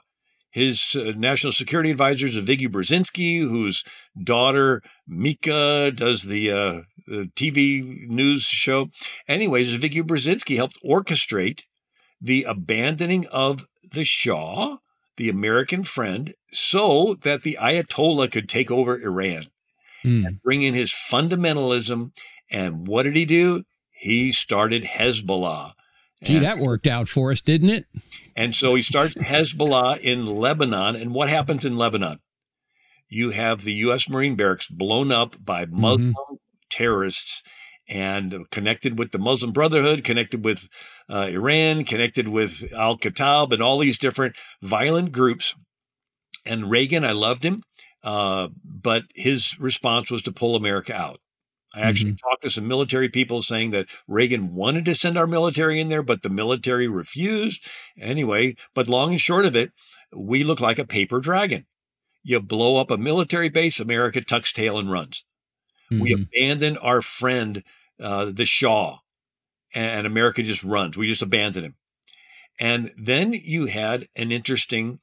[0.51, 3.85] His uh, national security advisor is Zbigniew Brzezinski, whose
[4.21, 8.89] daughter Mika does the, uh, the TV news show.
[9.29, 11.61] Anyways, Zbigniew Brzezinski helped orchestrate
[12.21, 14.79] the abandoning of the Shah,
[15.17, 19.45] the American friend, so that the Ayatollah could take over Iran,
[20.05, 20.41] Mm.
[20.43, 22.13] bring in his fundamentalism.
[22.51, 23.65] And what did he do?
[23.91, 25.73] He started Hezbollah.
[26.23, 27.87] Gee, And- that worked out for us, didn't it?
[28.37, 30.95] and so he starts Hezbollah in Lebanon.
[30.97, 32.21] And what happens in Lebanon?
[33.09, 34.09] You have the U.S.
[34.09, 36.15] Marine barracks blown up by Muslim
[36.71, 37.43] terrorists
[37.89, 40.69] and connected with the Muslim Brotherhood, connected with
[41.09, 45.55] uh, Iran, connected with Al Qatab, and all these different violent groups.
[46.45, 47.63] And Reagan, I loved him,
[48.03, 51.21] uh, but his response was to pull America out.
[51.75, 55.79] I actually talked to some military people saying that Reagan wanted to send our military
[55.79, 57.67] in there, but the military refused.
[58.01, 59.73] Anyway, but long and short of it,
[60.15, 61.67] we look like a paper dragon.
[62.23, 65.25] You blow up a military base, America tucks tail and runs.
[65.91, 66.29] We Mhm.
[66.29, 67.63] abandon our friend,
[68.01, 68.99] uh, the Shah,
[69.75, 70.97] and America just runs.
[70.97, 71.75] We just abandon him.
[72.59, 75.01] And then you had an interesting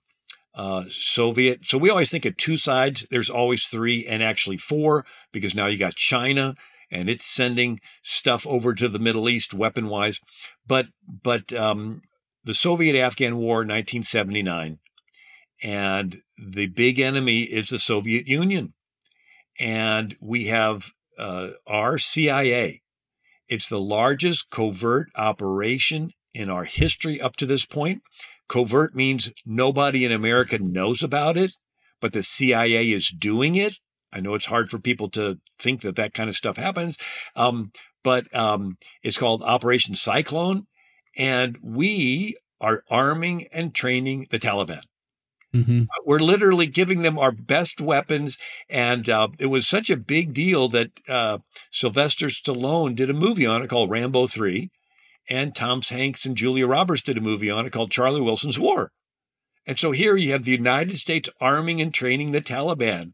[0.55, 1.65] uh, Soviet.
[1.65, 3.07] So we always think of two sides.
[3.09, 6.55] There's always three and actually four because now you got China
[6.91, 10.19] and it's sending stuff over to the Middle East weapon wise.
[10.65, 12.01] But but um,
[12.43, 14.79] the Soviet Afghan War, 1979,
[15.63, 18.73] and the big enemy is the Soviet Union.
[19.59, 22.82] And we have uh, our CIA.
[23.47, 28.01] It's the largest covert operation in our history up to this point.
[28.47, 31.55] Covert means nobody in America knows about it,
[32.01, 33.75] but the CIA is doing it.
[34.11, 36.97] I know it's hard for people to think that that kind of stuff happens,
[37.35, 37.71] um,
[38.03, 40.67] but um, it's called Operation Cyclone.
[41.17, 44.83] And we are arming and training the Taliban.
[45.53, 45.87] Mhm.
[46.05, 48.37] We're literally giving them our best weapons.
[48.69, 51.37] And uh, it was such a big deal that uh,
[51.71, 54.69] Sylvester Stallone did a movie on it called Rambo 3.
[55.29, 58.91] And Tom Hanks and Julia Roberts did a movie on it called Charlie Wilson's War.
[59.65, 63.13] And so here you have the United States arming and training the Taliban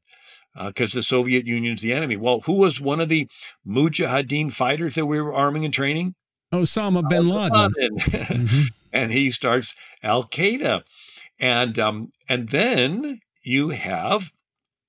[0.65, 2.17] because the Soviet Union's the enemy.
[2.17, 3.27] Well, who was one of the
[3.67, 6.15] Mujahideen fighters that we were arming and training?
[6.51, 7.73] Osama bin Laden.
[7.77, 7.97] Laden.
[8.47, 8.65] Mhm.
[8.91, 10.81] and he starts Al Qaeda,
[11.39, 14.31] and um, and then you have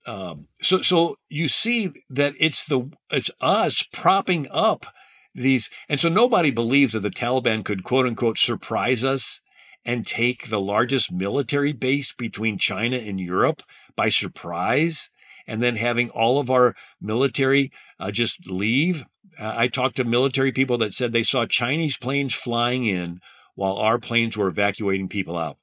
[0.07, 4.87] um, so so you see that it's the it's us propping up
[5.35, 9.41] these, and so nobody believes that the Taliban could quote unquote surprise us
[9.85, 13.63] and take the largest military base between China and Europe
[13.95, 15.11] by surprise,
[15.47, 19.05] and then having all of our military uh, just leave.
[19.39, 23.21] Uh, I talked to military people that said they saw Chinese planes flying in
[23.55, 25.60] while our planes were evacuating people out.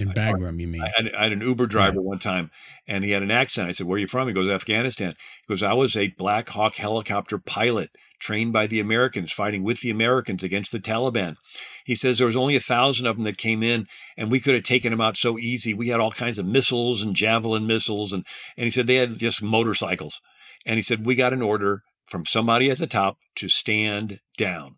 [0.00, 0.82] In Bagram, you mean?
[0.82, 2.02] I had, I had an Uber driver yeah.
[2.02, 2.50] one time,
[2.86, 3.68] and he had an accent.
[3.68, 5.14] I said, "Where are you from?" He goes, "Afghanistan."
[5.46, 9.80] He goes, "I was a Black Hawk helicopter pilot trained by the Americans, fighting with
[9.80, 11.36] the Americans against the Taliban."
[11.84, 13.86] He says there was only a thousand of them that came in,
[14.16, 15.72] and we could have taken them out so easy.
[15.72, 18.26] We had all kinds of missiles and javelin missiles, and
[18.56, 20.20] and he said they had just motorcycles.
[20.66, 24.76] And he said we got an order from somebody at the top to stand down.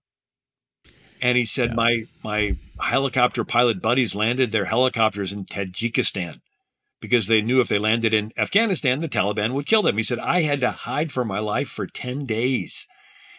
[1.23, 1.75] And he said, yeah.
[1.75, 6.41] my my helicopter pilot buddies landed their helicopters in Tajikistan
[7.01, 9.97] because they knew if they landed in Afghanistan, the Taliban would kill them.
[9.97, 12.87] He said, I had to hide for my life for 10 days.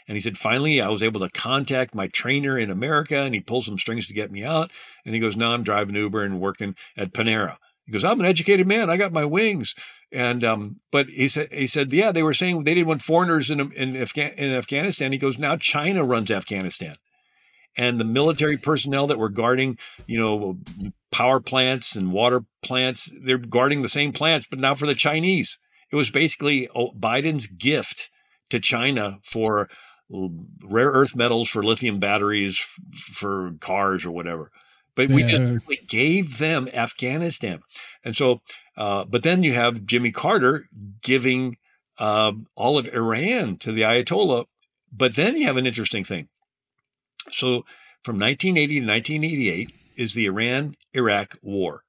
[0.08, 3.40] And he said, finally, I was able to contact my trainer in America and he
[3.40, 4.72] pulled some strings to get me out.
[5.06, 7.58] And he goes, now I'm driving Uber and working at Panera.
[7.86, 8.90] He goes, I'm an educated man.
[8.90, 9.76] I got my wings.
[10.12, 13.50] And, um, but he said, he said, yeah, they were saying they didn't want foreigners
[13.50, 15.12] in, in, Afga- in Afghanistan.
[15.12, 16.96] He goes, now China runs Afghanistan
[17.78, 20.58] and the military personnel that were guarding, you know,
[21.12, 25.58] power plants and water plants, they're guarding the same plants, but now for the Chinese.
[25.92, 28.10] It was basically oh, Biden's gift
[28.50, 29.70] to China for
[30.10, 32.58] rare earth metals for lithium batteries
[32.94, 34.52] for cars or whatever.
[34.96, 37.62] But we just we gave them Afghanistan.
[38.04, 38.42] And so,
[38.76, 40.66] uh, but then you have Jimmy Carter
[41.02, 41.58] giving
[41.98, 44.46] uh, all of Iran to the Ayatollah.
[44.92, 46.28] But then you have an interesting thing.
[47.30, 47.66] So
[48.04, 51.84] from 1980 to 1988 is the Iran Iraq war.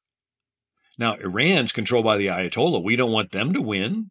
[0.99, 2.83] Now, Iran's controlled by the Ayatollah.
[2.83, 4.11] We don't want them to win.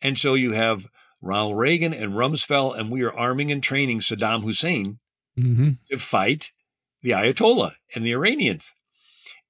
[0.00, 0.86] And so you have
[1.20, 4.98] Ronald Reagan and Rumsfeld, and we are arming and training Saddam Hussein
[5.38, 5.70] mm-hmm.
[5.90, 6.52] to fight
[7.02, 8.72] the Ayatollah and the Iranians.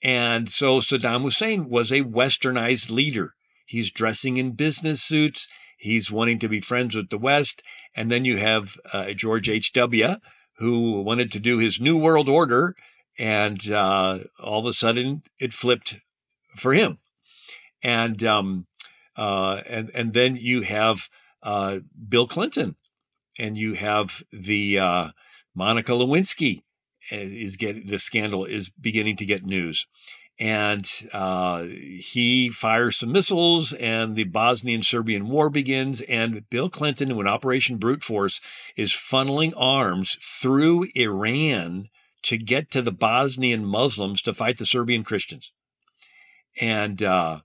[0.02, 3.34] And so Saddam Hussein was a westernized leader.
[3.66, 5.48] He's dressing in business suits.
[5.78, 7.62] He's wanting to be friends with the West.
[7.94, 10.16] And then you have uh, George H.W.,
[10.58, 12.74] who wanted to do his New World Order,
[13.18, 16.00] and uh, all of a sudden it flipped
[16.56, 16.98] for him.
[17.82, 18.66] And um,
[19.16, 21.08] uh, and and then you have
[21.42, 22.76] uh, Bill Clinton,
[23.38, 25.08] and you have the uh,
[25.54, 26.62] Monica Lewinsky
[27.10, 29.86] uh, is getting the scandal is beginning to get news,
[30.42, 36.00] and uh, he fires some missiles, and the Bosnian Serbian war begins.
[36.02, 38.40] And Bill Clinton, when Operation Brute Force,
[38.76, 41.90] is funneling arms through Iran
[42.22, 45.52] to get to the Bosnian Muslims to fight the Serbian Christians.
[46.60, 47.42] And uh,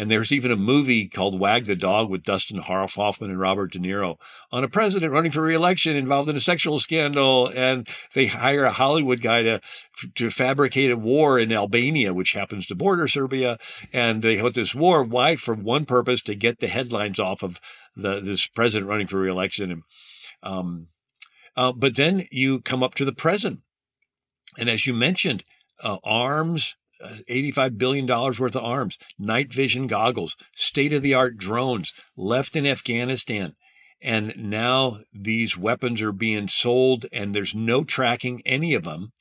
[0.00, 3.78] and there's even a movie called Wag the Dog with Dustin Hoffman and Robert De
[3.78, 4.16] Niro
[4.50, 7.52] on a president running for reelection involved in a sexual scandal.
[7.54, 9.60] And they hire a Hollywood guy to,
[10.14, 13.58] to fabricate a war in Albania, which happens to border Serbia.
[13.92, 15.04] And they put this war.
[15.04, 15.36] Why?
[15.36, 17.60] For one purpose, to get the headlines off of
[17.94, 19.70] the, this president running for reelection.
[19.70, 19.82] And,
[20.42, 20.86] um,
[21.58, 23.60] uh, but then you come up to the present.
[24.58, 25.44] And as you mentioned,
[25.82, 26.76] uh, arms,
[27.28, 32.66] $85 billion worth of arms, night vision goggles, state of the art drones left in
[32.66, 33.54] Afghanistan.
[34.02, 39.12] And now these weapons are being sold, and there's no tracking any of them.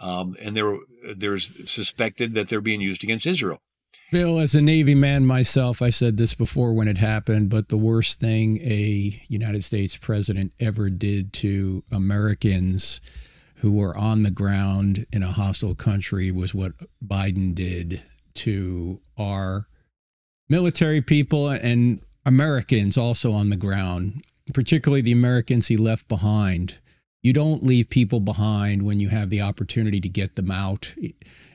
[0.00, 0.78] Um, and there,
[1.14, 3.60] there's suspected that they're being used against Israel.
[4.10, 7.78] Bill, as a Navy man myself, I said this before when it happened, but the
[7.78, 13.00] worst thing a United States president ever did to Americans
[13.62, 16.72] who were on the ground in a hostile country was what
[17.04, 18.02] Biden did
[18.34, 19.68] to our
[20.48, 26.78] military people and Americans also on the ground, particularly the Americans he left behind.
[27.22, 30.92] You don't leave people behind when you have the opportunity to get them out.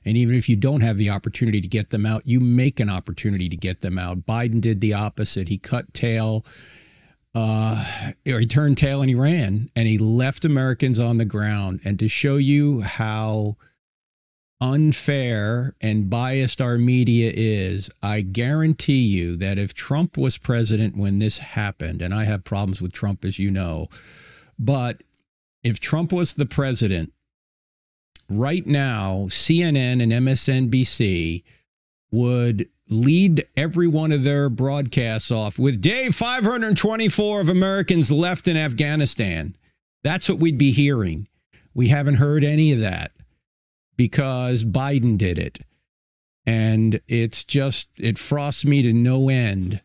[0.06, 2.90] And even if you don't have the opportunity to get them out, you make an
[2.90, 4.20] opportunity to get them out.
[4.20, 5.50] Biden did the opposite.
[5.50, 6.46] He cut tail
[7.36, 11.82] uh, he turned tail and he ran and he left Americans on the ground.
[11.86, 13.58] And to show you how
[14.60, 21.20] unfair and biased our media is, I guarantee you that if Trump was president when
[21.20, 23.88] this happened, and I have problems with Trump, as you know,
[24.58, 25.04] but
[25.64, 27.14] if Trump was the president,
[28.30, 31.44] right now, CNN and MSNBC
[32.12, 38.58] would lead every one of their broadcasts off with day 524 of Americans left in
[38.58, 39.56] Afghanistan.
[40.04, 41.28] That's what we'd be hearing.
[41.74, 43.12] We haven't heard any of that
[43.98, 45.60] because Biden did it.
[46.46, 49.82] And it's just, it frosts me to no end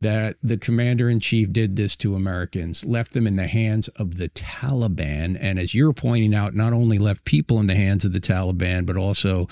[0.00, 4.16] that the commander in chief did this to Americans, left them in the hands of
[4.16, 5.36] the Taliban.
[5.38, 8.86] And as you're pointing out, not only left people in the hands of the Taliban,
[8.86, 9.46] but also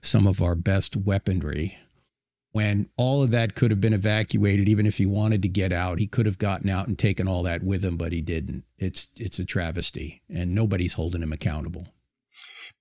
[0.00, 1.78] some of our best weaponry.
[2.54, 5.98] When all of that could have been evacuated even if he wanted to get out
[5.98, 9.08] he could have gotten out and taken all that with him but he didn't it's
[9.18, 11.88] it's a travesty and nobody's holding him accountable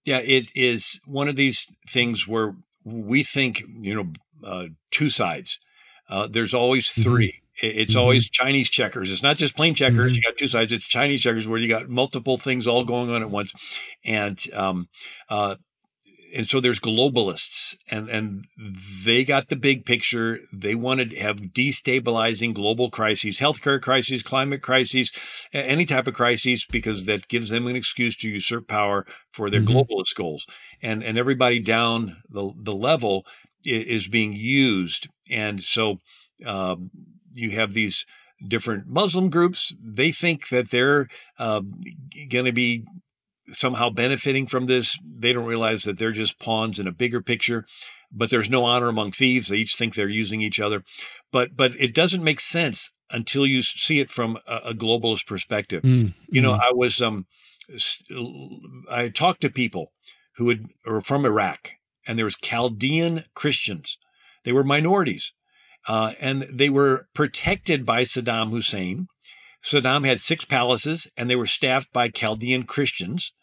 [0.05, 2.55] yeah it is one of these things where
[2.85, 4.13] we think you know
[4.47, 5.59] uh, two sides
[6.09, 7.09] uh, there's always mm-hmm.
[7.09, 7.37] 3 mm-hmm.
[7.61, 7.99] It's mm-hmm.
[7.99, 9.11] always Chinese checkers.
[9.11, 10.13] It's not just plain checkers.
[10.13, 10.15] Mm-hmm.
[10.15, 10.73] You got two sides.
[10.73, 13.53] It's Chinese checkers where you got multiple things all going on at once,
[14.03, 14.89] and um,
[15.29, 15.55] uh,
[16.35, 18.45] and so there's globalists and and
[19.05, 24.61] they got the big picture they wanted to have destabilizing global crises healthcare crises climate
[24.61, 25.11] crises
[25.53, 29.61] any type of crises because that gives them an excuse to usurp power for their
[29.61, 29.77] mm-hmm.
[29.77, 30.47] globalist goals
[30.81, 33.25] and and everybody down the the level
[33.65, 35.99] is being used and so
[36.45, 36.89] um,
[37.33, 38.05] you have these
[38.45, 39.75] different Muslim groups.
[39.81, 41.07] They think that they're
[41.39, 41.61] uh,
[42.29, 42.85] going to be
[43.49, 44.99] somehow benefiting from this.
[45.03, 47.65] They don't realize that they're just pawns in a bigger picture.
[48.15, 49.47] But there's no honor among thieves.
[49.47, 50.83] They each think they're using each other.
[51.31, 55.81] But but it doesn't make sense until you see it from a, a globalist perspective.
[55.83, 56.59] Mm, you know, mm.
[56.59, 57.25] I was um
[58.89, 59.93] I talked to people
[60.37, 61.71] who had were from Iraq,
[62.07, 63.97] and there was Chaldean Christians.
[64.43, 65.33] They were minorities,
[65.87, 69.07] uh, and they were protected by Saddam Hussein
[69.63, 73.33] Saddam had six palaces and they were staffed by Chaldean Christians.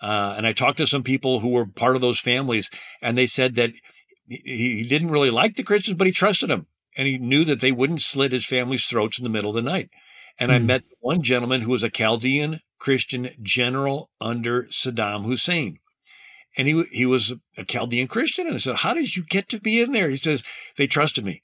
[0.00, 2.68] Uh, and I talked to some people who were part of those families,
[3.00, 3.70] and they said that
[4.26, 6.66] he, he didn't really like the Christians, but he trusted them.
[6.96, 9.70] And he knew that they wouldn't slit his family's throats in the middle of the
[9.70, 9.90] night.
[10.38, 10.54] And mm.
[10.54, 10.66] I hmm.
[10.66, 15.78] met one gentleman who was a Chaldean Christian general under Saddam Hussein.
[16.58, 18.46] And he, he was a Chaldean Christian.
[18.46, 20.10] And I said, How did you get to be in there?
[20.10, 20.42] He says,
[20.76, 21.41] They trusted me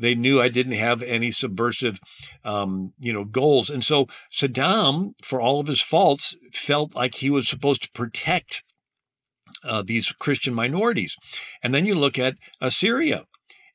[0.00, 2.00] they knew I didn't have any subversive,
[2.44, 3.70] um, you know, goals.
[3.70, 8.62] And so Saddam, for all of his faults, felt like he was supposed to protect
[9.64, 11.16] uh, these Christian minorities.
[11.62, 13.26] And then you look at uh, Syria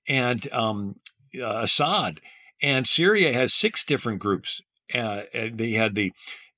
[0.07, 0.95] and um,
[1.39, 2.19] uh, Assad,
[2.61, 4.61] and Syria has six different groups.
[4.93, 6.11] Uh, they had the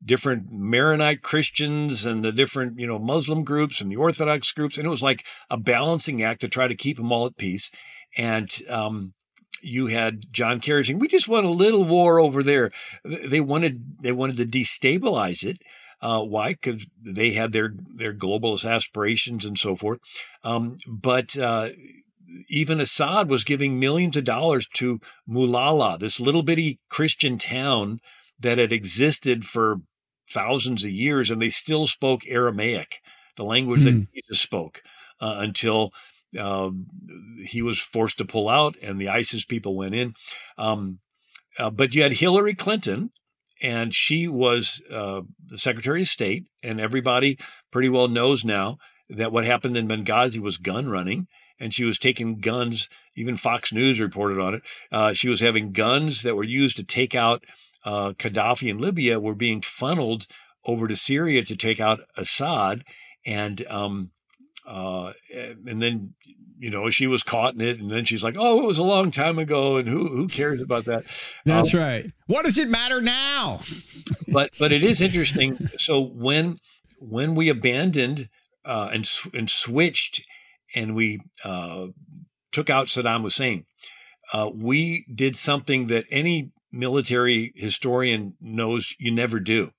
[0.04, 4.78] different Maronite Christians and the different, you know, Muslim groups and the Orthodox groups.
[4.78, 7.72] And it was like a balancing act to try to keep them all at peace.
[8.16, 9.14] And um,
[9.62, 12.70] you had John Kerry saying, "We just want a little war over there."
[13.04, 15.60] They wanted they wanted to destabilize it.
[16.02, 16.54] Uh, why?
[16.54, 20.00] Because they had their their globalist aspirations and so forth.
[20.44, 21.70] Um, but uh,
[22.50, 28.00] even Assad was giving millions of dollars to Maaloula, this little bitty Christian town
[28.40, 29.82] that had existed for
[30.30, 33.02] thousands of years, and they still spoke Aramaic,
[33.36, 33.86] the language mm.
[33.86, 34.04] that hmm.
[34.14, 34.82] Jesus spoke,
[35.22, 35.92] uh, until
[36.40, 36.88] um,
[37.46, 40.14] he was forced to pull out, and the ISIS people went in.
[40.58, 41.00] Um,
[41.58, 43.12] uh, but you had Hillary Clinton,
[43.62, 47.38] and she was uh, the Secretary of State, and everybody
[47.72, 48.78] pretty well knows now
[49.10, 51.28] that what happened in Benghazi was gun running,
[51.60, 52.90] and she was taking guns.
[53.16, 54.62] Even Fox News reported on it.
[54.92, 57.44] Uh, she was having guns that were used to take out
[57.84, 60.28] uh, Gaddafi in Libya were being funneled
[60.66, 62.84] over to Syria to take out Assad,
[63.26, 64.12] and um,
[64.68, 66.14] uh, and then
[66.60, 68.84] you know she was caught in it, and then she's like, "Oh, it was a
[68.84, 71.06] long time ago, and who who cares about that?"
[71.46, 72.06] That's um, right.
[72.28, 73.62] What does it matter now?
[74.28, 75.70] but but it is interesting.
[75.78, 76.60] So when
[77.00, 78.30] when we abandoned
[78.66, 80.22] uh, and and switched,
[80.76, 81.88] and we uh,
[82.52, 83.66] took out Saddam Hussein,
[84.34, 89.72] uh, we did something that any military historian knows you never do.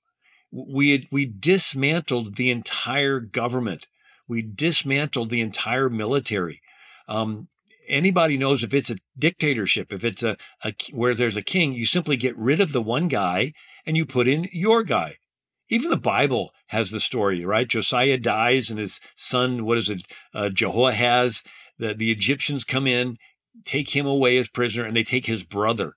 [0.51, 3.85] We had, we dismantled the entire government
[4.29, 6.61] we dismantled the entire military.
[7.07, 7.49] Um,
[7.89, 11.85] anybody knows if it's a dictatorship, if it's a, a where there's a king, you
[11.85, 13.53] simply get rid of the one guy
[13.85, 15.15] and you put in your guy.
[15.67, 17.67] Even the Bible has the story, right?
[17.67, 20.03] Josiah dies and his son, what is it,
[20.33, 21.43] uh, Jehoahaz,
[21.77, 23.17] the, the Egyptians come in,
[23.65, 25.93] take him away as prisoner, and they take his brother,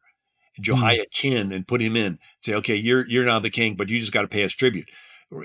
[0.56, 0.62] hmm.
[0.62, 1.54] Jehoiakim, mm.
[1.54, 2.18] and put him in.
[2.40, 4.88] Say, okay, you're you're now the king, but you just got to pay us tribute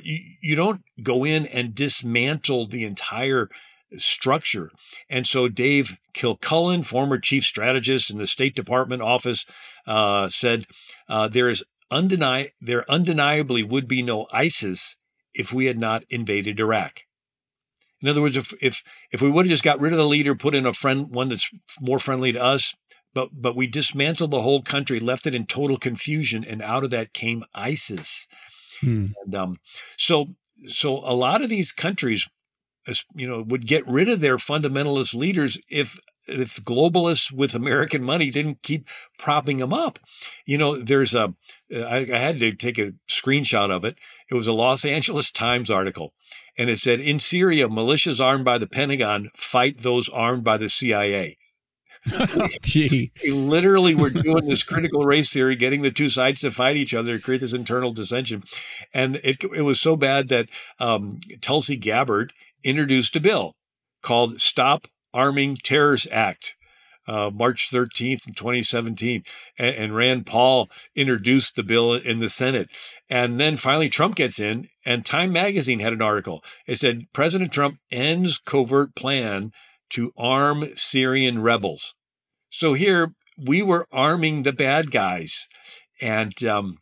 [0.02, 3.50] you, you don't go in and dismantle the entire
[3.98, 4.72] structure.
[5.10, 9.46] And so Dave Kilcullen, former chief strategist in the State Department office,
[9.86, 10.66] uh, said
[11.08, 14.98] uh, there is undeni- there undeniably would be no ISIS
[15.34, 17.02] if we had not invaded Iraq.
[18.02, 20.36] In other words, if if if we would have just got rid of the leader,
[20.36, 21.50] put in a friend one that's
[21.82, 22.76] more friendly to us,
[23.14, 26.92] but but we dismantled the whole country, left it in total confusion, and out of
[26.92, 28.28] that came ISIS.
[28.82, 29.08] Hmm.
[29.24, 29.58] And um,
[29.98, 30.28] so,
[30.68, 32.30] so a lot of these countries,
[33.14, 38.30] you know, would get rid of their fundamentalist leaders if if globalists with American money
[38.30, 38.86] didn't keep
[39.18, 39.98] propping them up.
[40.46, 41.34] You know, there's a
[41.74, 43.98] I, I had to take a screenshot of it.
[44.30, 46.14] It was a Los Angeles Times article,
[46.58, 50.70] and it said in Syria, militias armed by the Pentagon fight those armed by the
[50.70, 51.38] CIA.
[52.62, 53.12] Gee.
[53.24, 56.94] They literally were doing this critical race theory, getting the two sides to fight each
[56.94, 58.44] other, create this internal dissension.
[58.94, 60.50] And it, it was so bad that
[60.80, 62.34] um, Tulsi Gabbard
[62.64, 63.54] introduced a bill
[64.02, 66.56] called Stop Arming Terrorists Act.
[67.10, 69.24] Uh, March 13th, 2017.
[69.58, 72.70] And, and, Rand Paul introduced the bill in the Senate.
[73.10, 76.44] And then finally, Trump gets in, and Time Magazine had an article.
[76.66, 79.54] It said President Trump ends covert plan
[79.92, 81.96] to arm Syrian rebels.
[82.58, 85.48] So here we were arming the bad guys.
[86.02, 86.80] And um,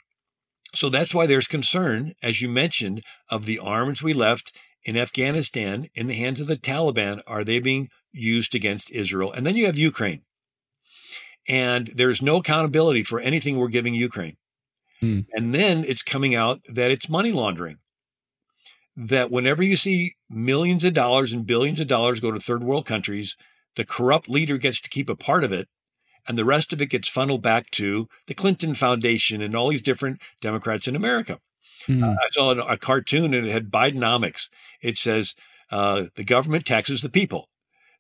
[0.74, 5.88] so that's why there's concern, as you mentioned, of the arms we left in Afghanistan
[5.94, 7.20] in the hands of the Taliban.
[7.28, 9.34] Are they being used against Israel?
[9.34, 10.22] And then you have Ukraine.
[11.46, 14.38] And there's no accountability for anything we're giving Ukraine.
[15.02, 15.20] Hmm.
[15.34, 17.80] And then it's coming out that it's money laundering
[18.96, 22.86] that whenever you see millions of dollars and billions of dollars go to third world
[22.86, 23.36] countries,
[23.76, 25.68] the corrupt leader gets to keep a part of it,
[26.28, 29.82] and the rest of it gets funneled back to the Clinton Foundation and all these
[29.82, 31.40] different Democrats in America.
[31.88, 32.04] Mm.
[32.04, 34.50] Uh, I saw a, cartoon and it had Bidenomics.
[34.82, 35.36] It says
[35.72, 37.50] uh, the government taxes the people.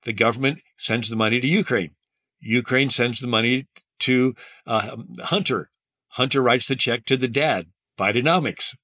[0.03, 1.91] The government sends the money to Ukraine.
[2.39, 3.67] Ukraine sends the money
[3.99, 5.69] to uh, Hunter.
[6.09, 7.67] Hunter writes the check to the dad.
[7.97, 8.75] Bidenomics.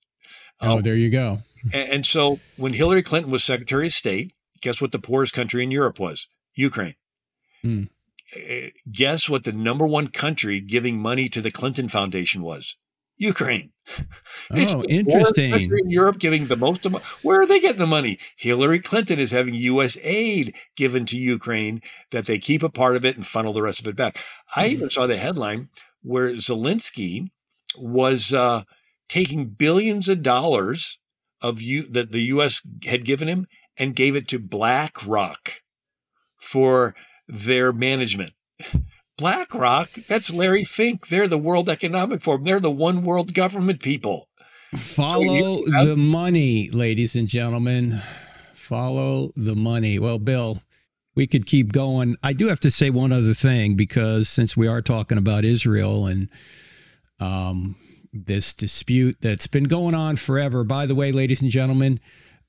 [0.61, 1.39] Oh, um, there you go.
[1.73, 5.63] And, and so when Hillary Clinton was Secretary of State, guess what the poorest country
[5.63, 6.27] in Europe was?
[6.53, 6.95] Ukraine.
[7.63, 7.89] Mm.
[8.91, 12.77] Guess what the number one country giving money to the Clinton Foundation was?
[13.17, 13.71] Ukraine.
[14.51, 15.53] oh, interesting.
[15.53, 18.17] in Europe giving the most of where are they getting the money?
[18.35, 19.95] Hillary Clinton is having U.S.
[20.01, 23.79] aid given to Ukraine that they keep a part of it and funnel the rest
[23.79, 24.23] of it back.
[24.55, 25.69] I mm even saw the headline
[26.01, 27.29] where Zelensky
[27.77, 28.63] was uh,
[29.07, 30.97] taking billions of dollars
[31.41, 32.61] of you that the U.S.
[32.85, 33.45] had given him
[33.77, 35.60] and gave it to BlackRock
[36.41, 36.95] for
[37.27, 38.33] their management.
[39.17, 41.07] BlackRock, that's Larry Fink.
[41.07, 42.43] They're the World Economic Forum.
[42.43, 44.27] They're the one world government people.
[44.75, 47.91] Follow so the money, ladies and gentlemen.
[48.53, 49.99] Follow the money.
[49.99, 50.61] Well, Bill,
[51.13, 52.15] we could keep going.
[52.23, 56.07] I do have to say one other thing because since we are talking about Israel
[56.07, 56.29] and
[57.19, 57.75] um,
[58.13, 60.63] this dispute that's been going on forever.
[60.63, 61.99] By the way, ladies and gentlemen,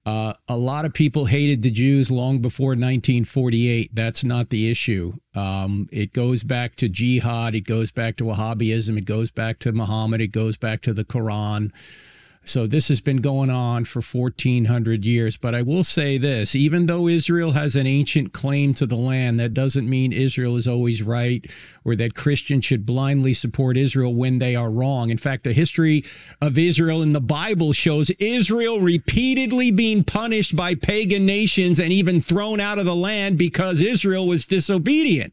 [0.04, 3.90] uh, a lot of people hated the Jews long before 1948.
[3.94, 5.12] That's not the issue.
[5.34, 7.54] Um, it goes back to jihad.
[7.54, 8.98] It goes back to Wahhabism.
[8.98, 10.20] It goes back to Muhammad.
[10.20, 11.72] It goes back to the Quran.
[12.44, 15.36] So this has been going on for 1400 years.
[15.36, 19.38] But I will say this even though Israel has an ancient claim to the land,
[19.38, 21.48] that doesn't mean Israel is always right
[21.84, 25.10] or that Christians should blindly support Israel when they are wrong.
[25.10, 26.04] In fact, the history
[26.40, 32.20] of Israel in the Bible shows Israel repeatedly being punished by pagan nations and even
[32.20, 35.32] thrown out of the land because Israel was disobedient.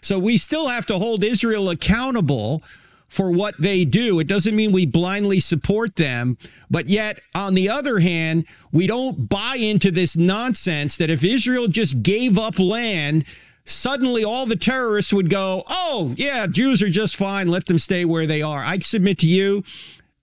[0.00, 2.62] So we still have to hold Israel accountable
[3.08, 4.18] for what they do.
[4.20, 6.38] It doesn't mean we blindly support them,
[6.70, 11.68] but yet, on the other hand, we don't buy into this nonsense that if Israel
[11.68, 13.24] just gave up land,
[13.64, 17.48] suddenly all the terrorists would go, oh, yeah, Jews are just fine.
[17.48, 18.60] Let them stay where they are.
[18.60, 19.64] I submit to you,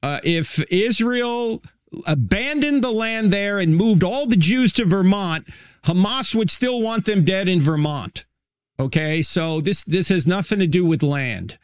[0.02, 1.62] uh, if Israel
[2.08, 5.48] abandoned the land there and moved all the Jews to Vermont,
[5.84, 8.26] Hamas would still want them dead in Vermont.
[8.80, 11.58] Okay, so this this has nothing to do with land.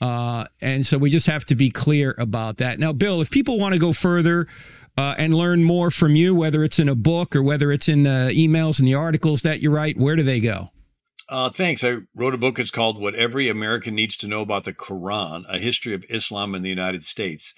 [0.00, 2.78] Uh, and so we just have to be clear about that.
[2.78, 4.46] Now, Bill, if people want to go further
[4.98, 8.02] uh, and learn more from you, whether it's in a book or whether it's in
[8.02, 10.68] the emails and the articles that you write, where do they go?
[11.28, 11.82] Uh, thanks.
[11.82, 12.58] I wrote a book.
[12.58, 16.54] It's called What Every American Needs to Know About the Quran A History of Islam
[16.54, 17.54] in the United States.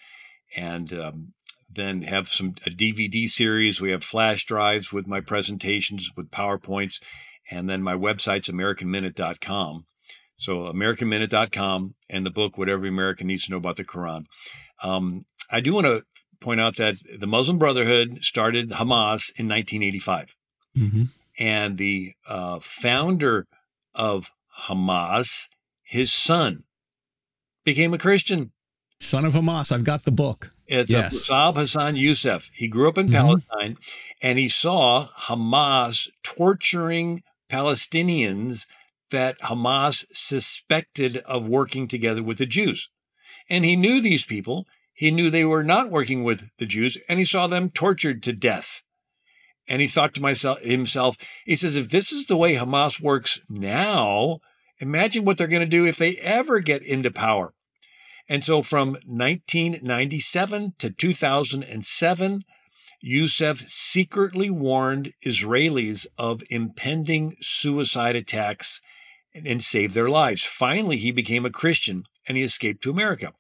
[0.57, 1.33] And um,
[1.71, 3.81] then have some a DVD series.
[3.81, 7.01] We have flash drives with my presentations with PowerPoints.
[7.51, 9.85] And then my website's AmericanMinute.com.
[10.39, 14.27] So AmericanMinute.com and the book, What Every American Needs to Know About the Quran.
[14.83, 16.03] Um, I do want to
[16.41, 20.37] point out that the Muslim Brotherhood started Hamas in 1985.
[20.79, 21.03] Mm-hmm.
[21.41, 23.47] And the uh, founder
[23.95, 24.31] of
[24.67, 25.49] Hamas,
[25.83, 26.63] his son,
[27.65, 28.53] became a Christian.
[29.01, 29.73] Son of Hamas.
[29.73, 30.51] I've got the book.
[30.69, 31.29] It's yes.
[31.29, 32.51] Saab Hassan Youssef.
[32.55, 33.17] He grew up in mm-hmm.
[33.17, 33.77] Palestine
[34.23, 38.67] and he saw Hamas torturing Palestinians
[39.11, 42.89] that Hamas suspected of working together with the Jews.
[43.49, 44.67] And he knew these people.
[44.93, 48.33] He knew they were not working with the Jews, and he saw them tortured to
[48.33, 48.83] death.
[49.69, 53.41] And he thought to myself, himself, he says, if this is the way Hamas works
[53.49, 54.41] now,
[54.79, 57.55] imagine what they're going to do if they ever get into power.
[58.29, 62.45] And so from 1997 to 2007,
[63.01, 68.83] Youssef secretly warned Israelis of impending suicide attacks
[69.47, 70.43] and, saved their lives.
[70.43, 73.33] Finally, he became a Christian and he escaped to America.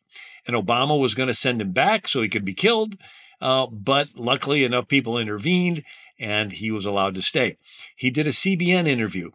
[0.47, 2.97] And Obama was going to send him back so he could be killed.
[3.41, 5.85] Uh, but luckily, enough people intervened
[6.19, 7.57] and he was allowed to stay.
[7.95, 9.31] He did a CBN interview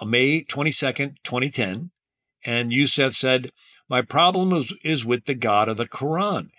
[0.00, 1.90] on May 22nd, 2010.
[2.44, 3.50] And Youssef said,
[3.88, 6.50] My problem is, is with the God of the Quran.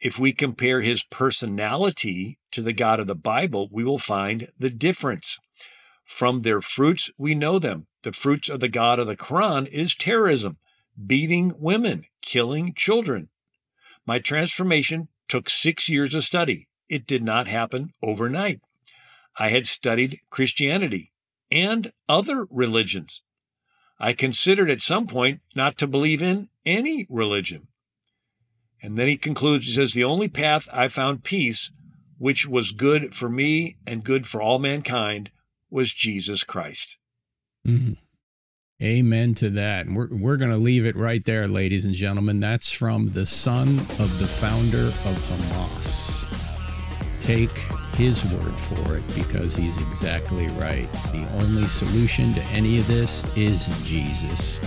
[0.00, 4.70] If we compare his personality to the God of the Bible, we will find the
[4.70, 5.38] difference.
[6.06, 7.88] From their fruits, we know them.
[8.02, 10.56] The fruits of the God of the Quran is terrorism,
[11.04, 13.28] beating women, killing children.
[14.06, 16.68] My transformation took six years of study.
[16.88, 18.60] It did not happen overnight.
[19.36, 21.12] I had studied Christianity
[21.50, 23.22] and other religions.
[23.98, 27.66] I considered at some point not to believe in any religion.
[28.80, 31.72] And then he concludes, he says, The only path I found peace,
[32.18, 35.30] which was good for me and good for all mankind,
[35.70, 36.98] was Jesus Christ.
[37.66, 37.92] Mm-hmm.
[38.82, 39.86] Amen to that.
[39.86, 42.40] And we're, we're going to leave it right there, ladies and gentlemen.
[42.40, 46.26] That's from the son of the founder of Hamas.
[47.18, 47.56] Take
[47.96, 50.86] his word for it because he's exactly right.
[51.12, 54.60] The only solution to any of this is Jesus.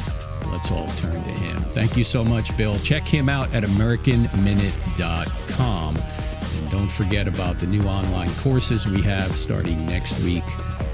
[0.52, 1.58] Let's all turn to him.
[1.74, 2.80] Thank you so much, Bill.
[2.80, 5.96] Check him out at AmericanMinute.com.
[5.96, 10.44] And don't forget about the new online courses we have starting next week.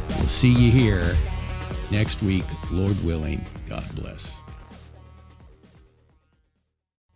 [0.09, 1.15] We'll see you here
[1.91, 3.43] next week, Lord willing.
[3.67, 4.34] God bless.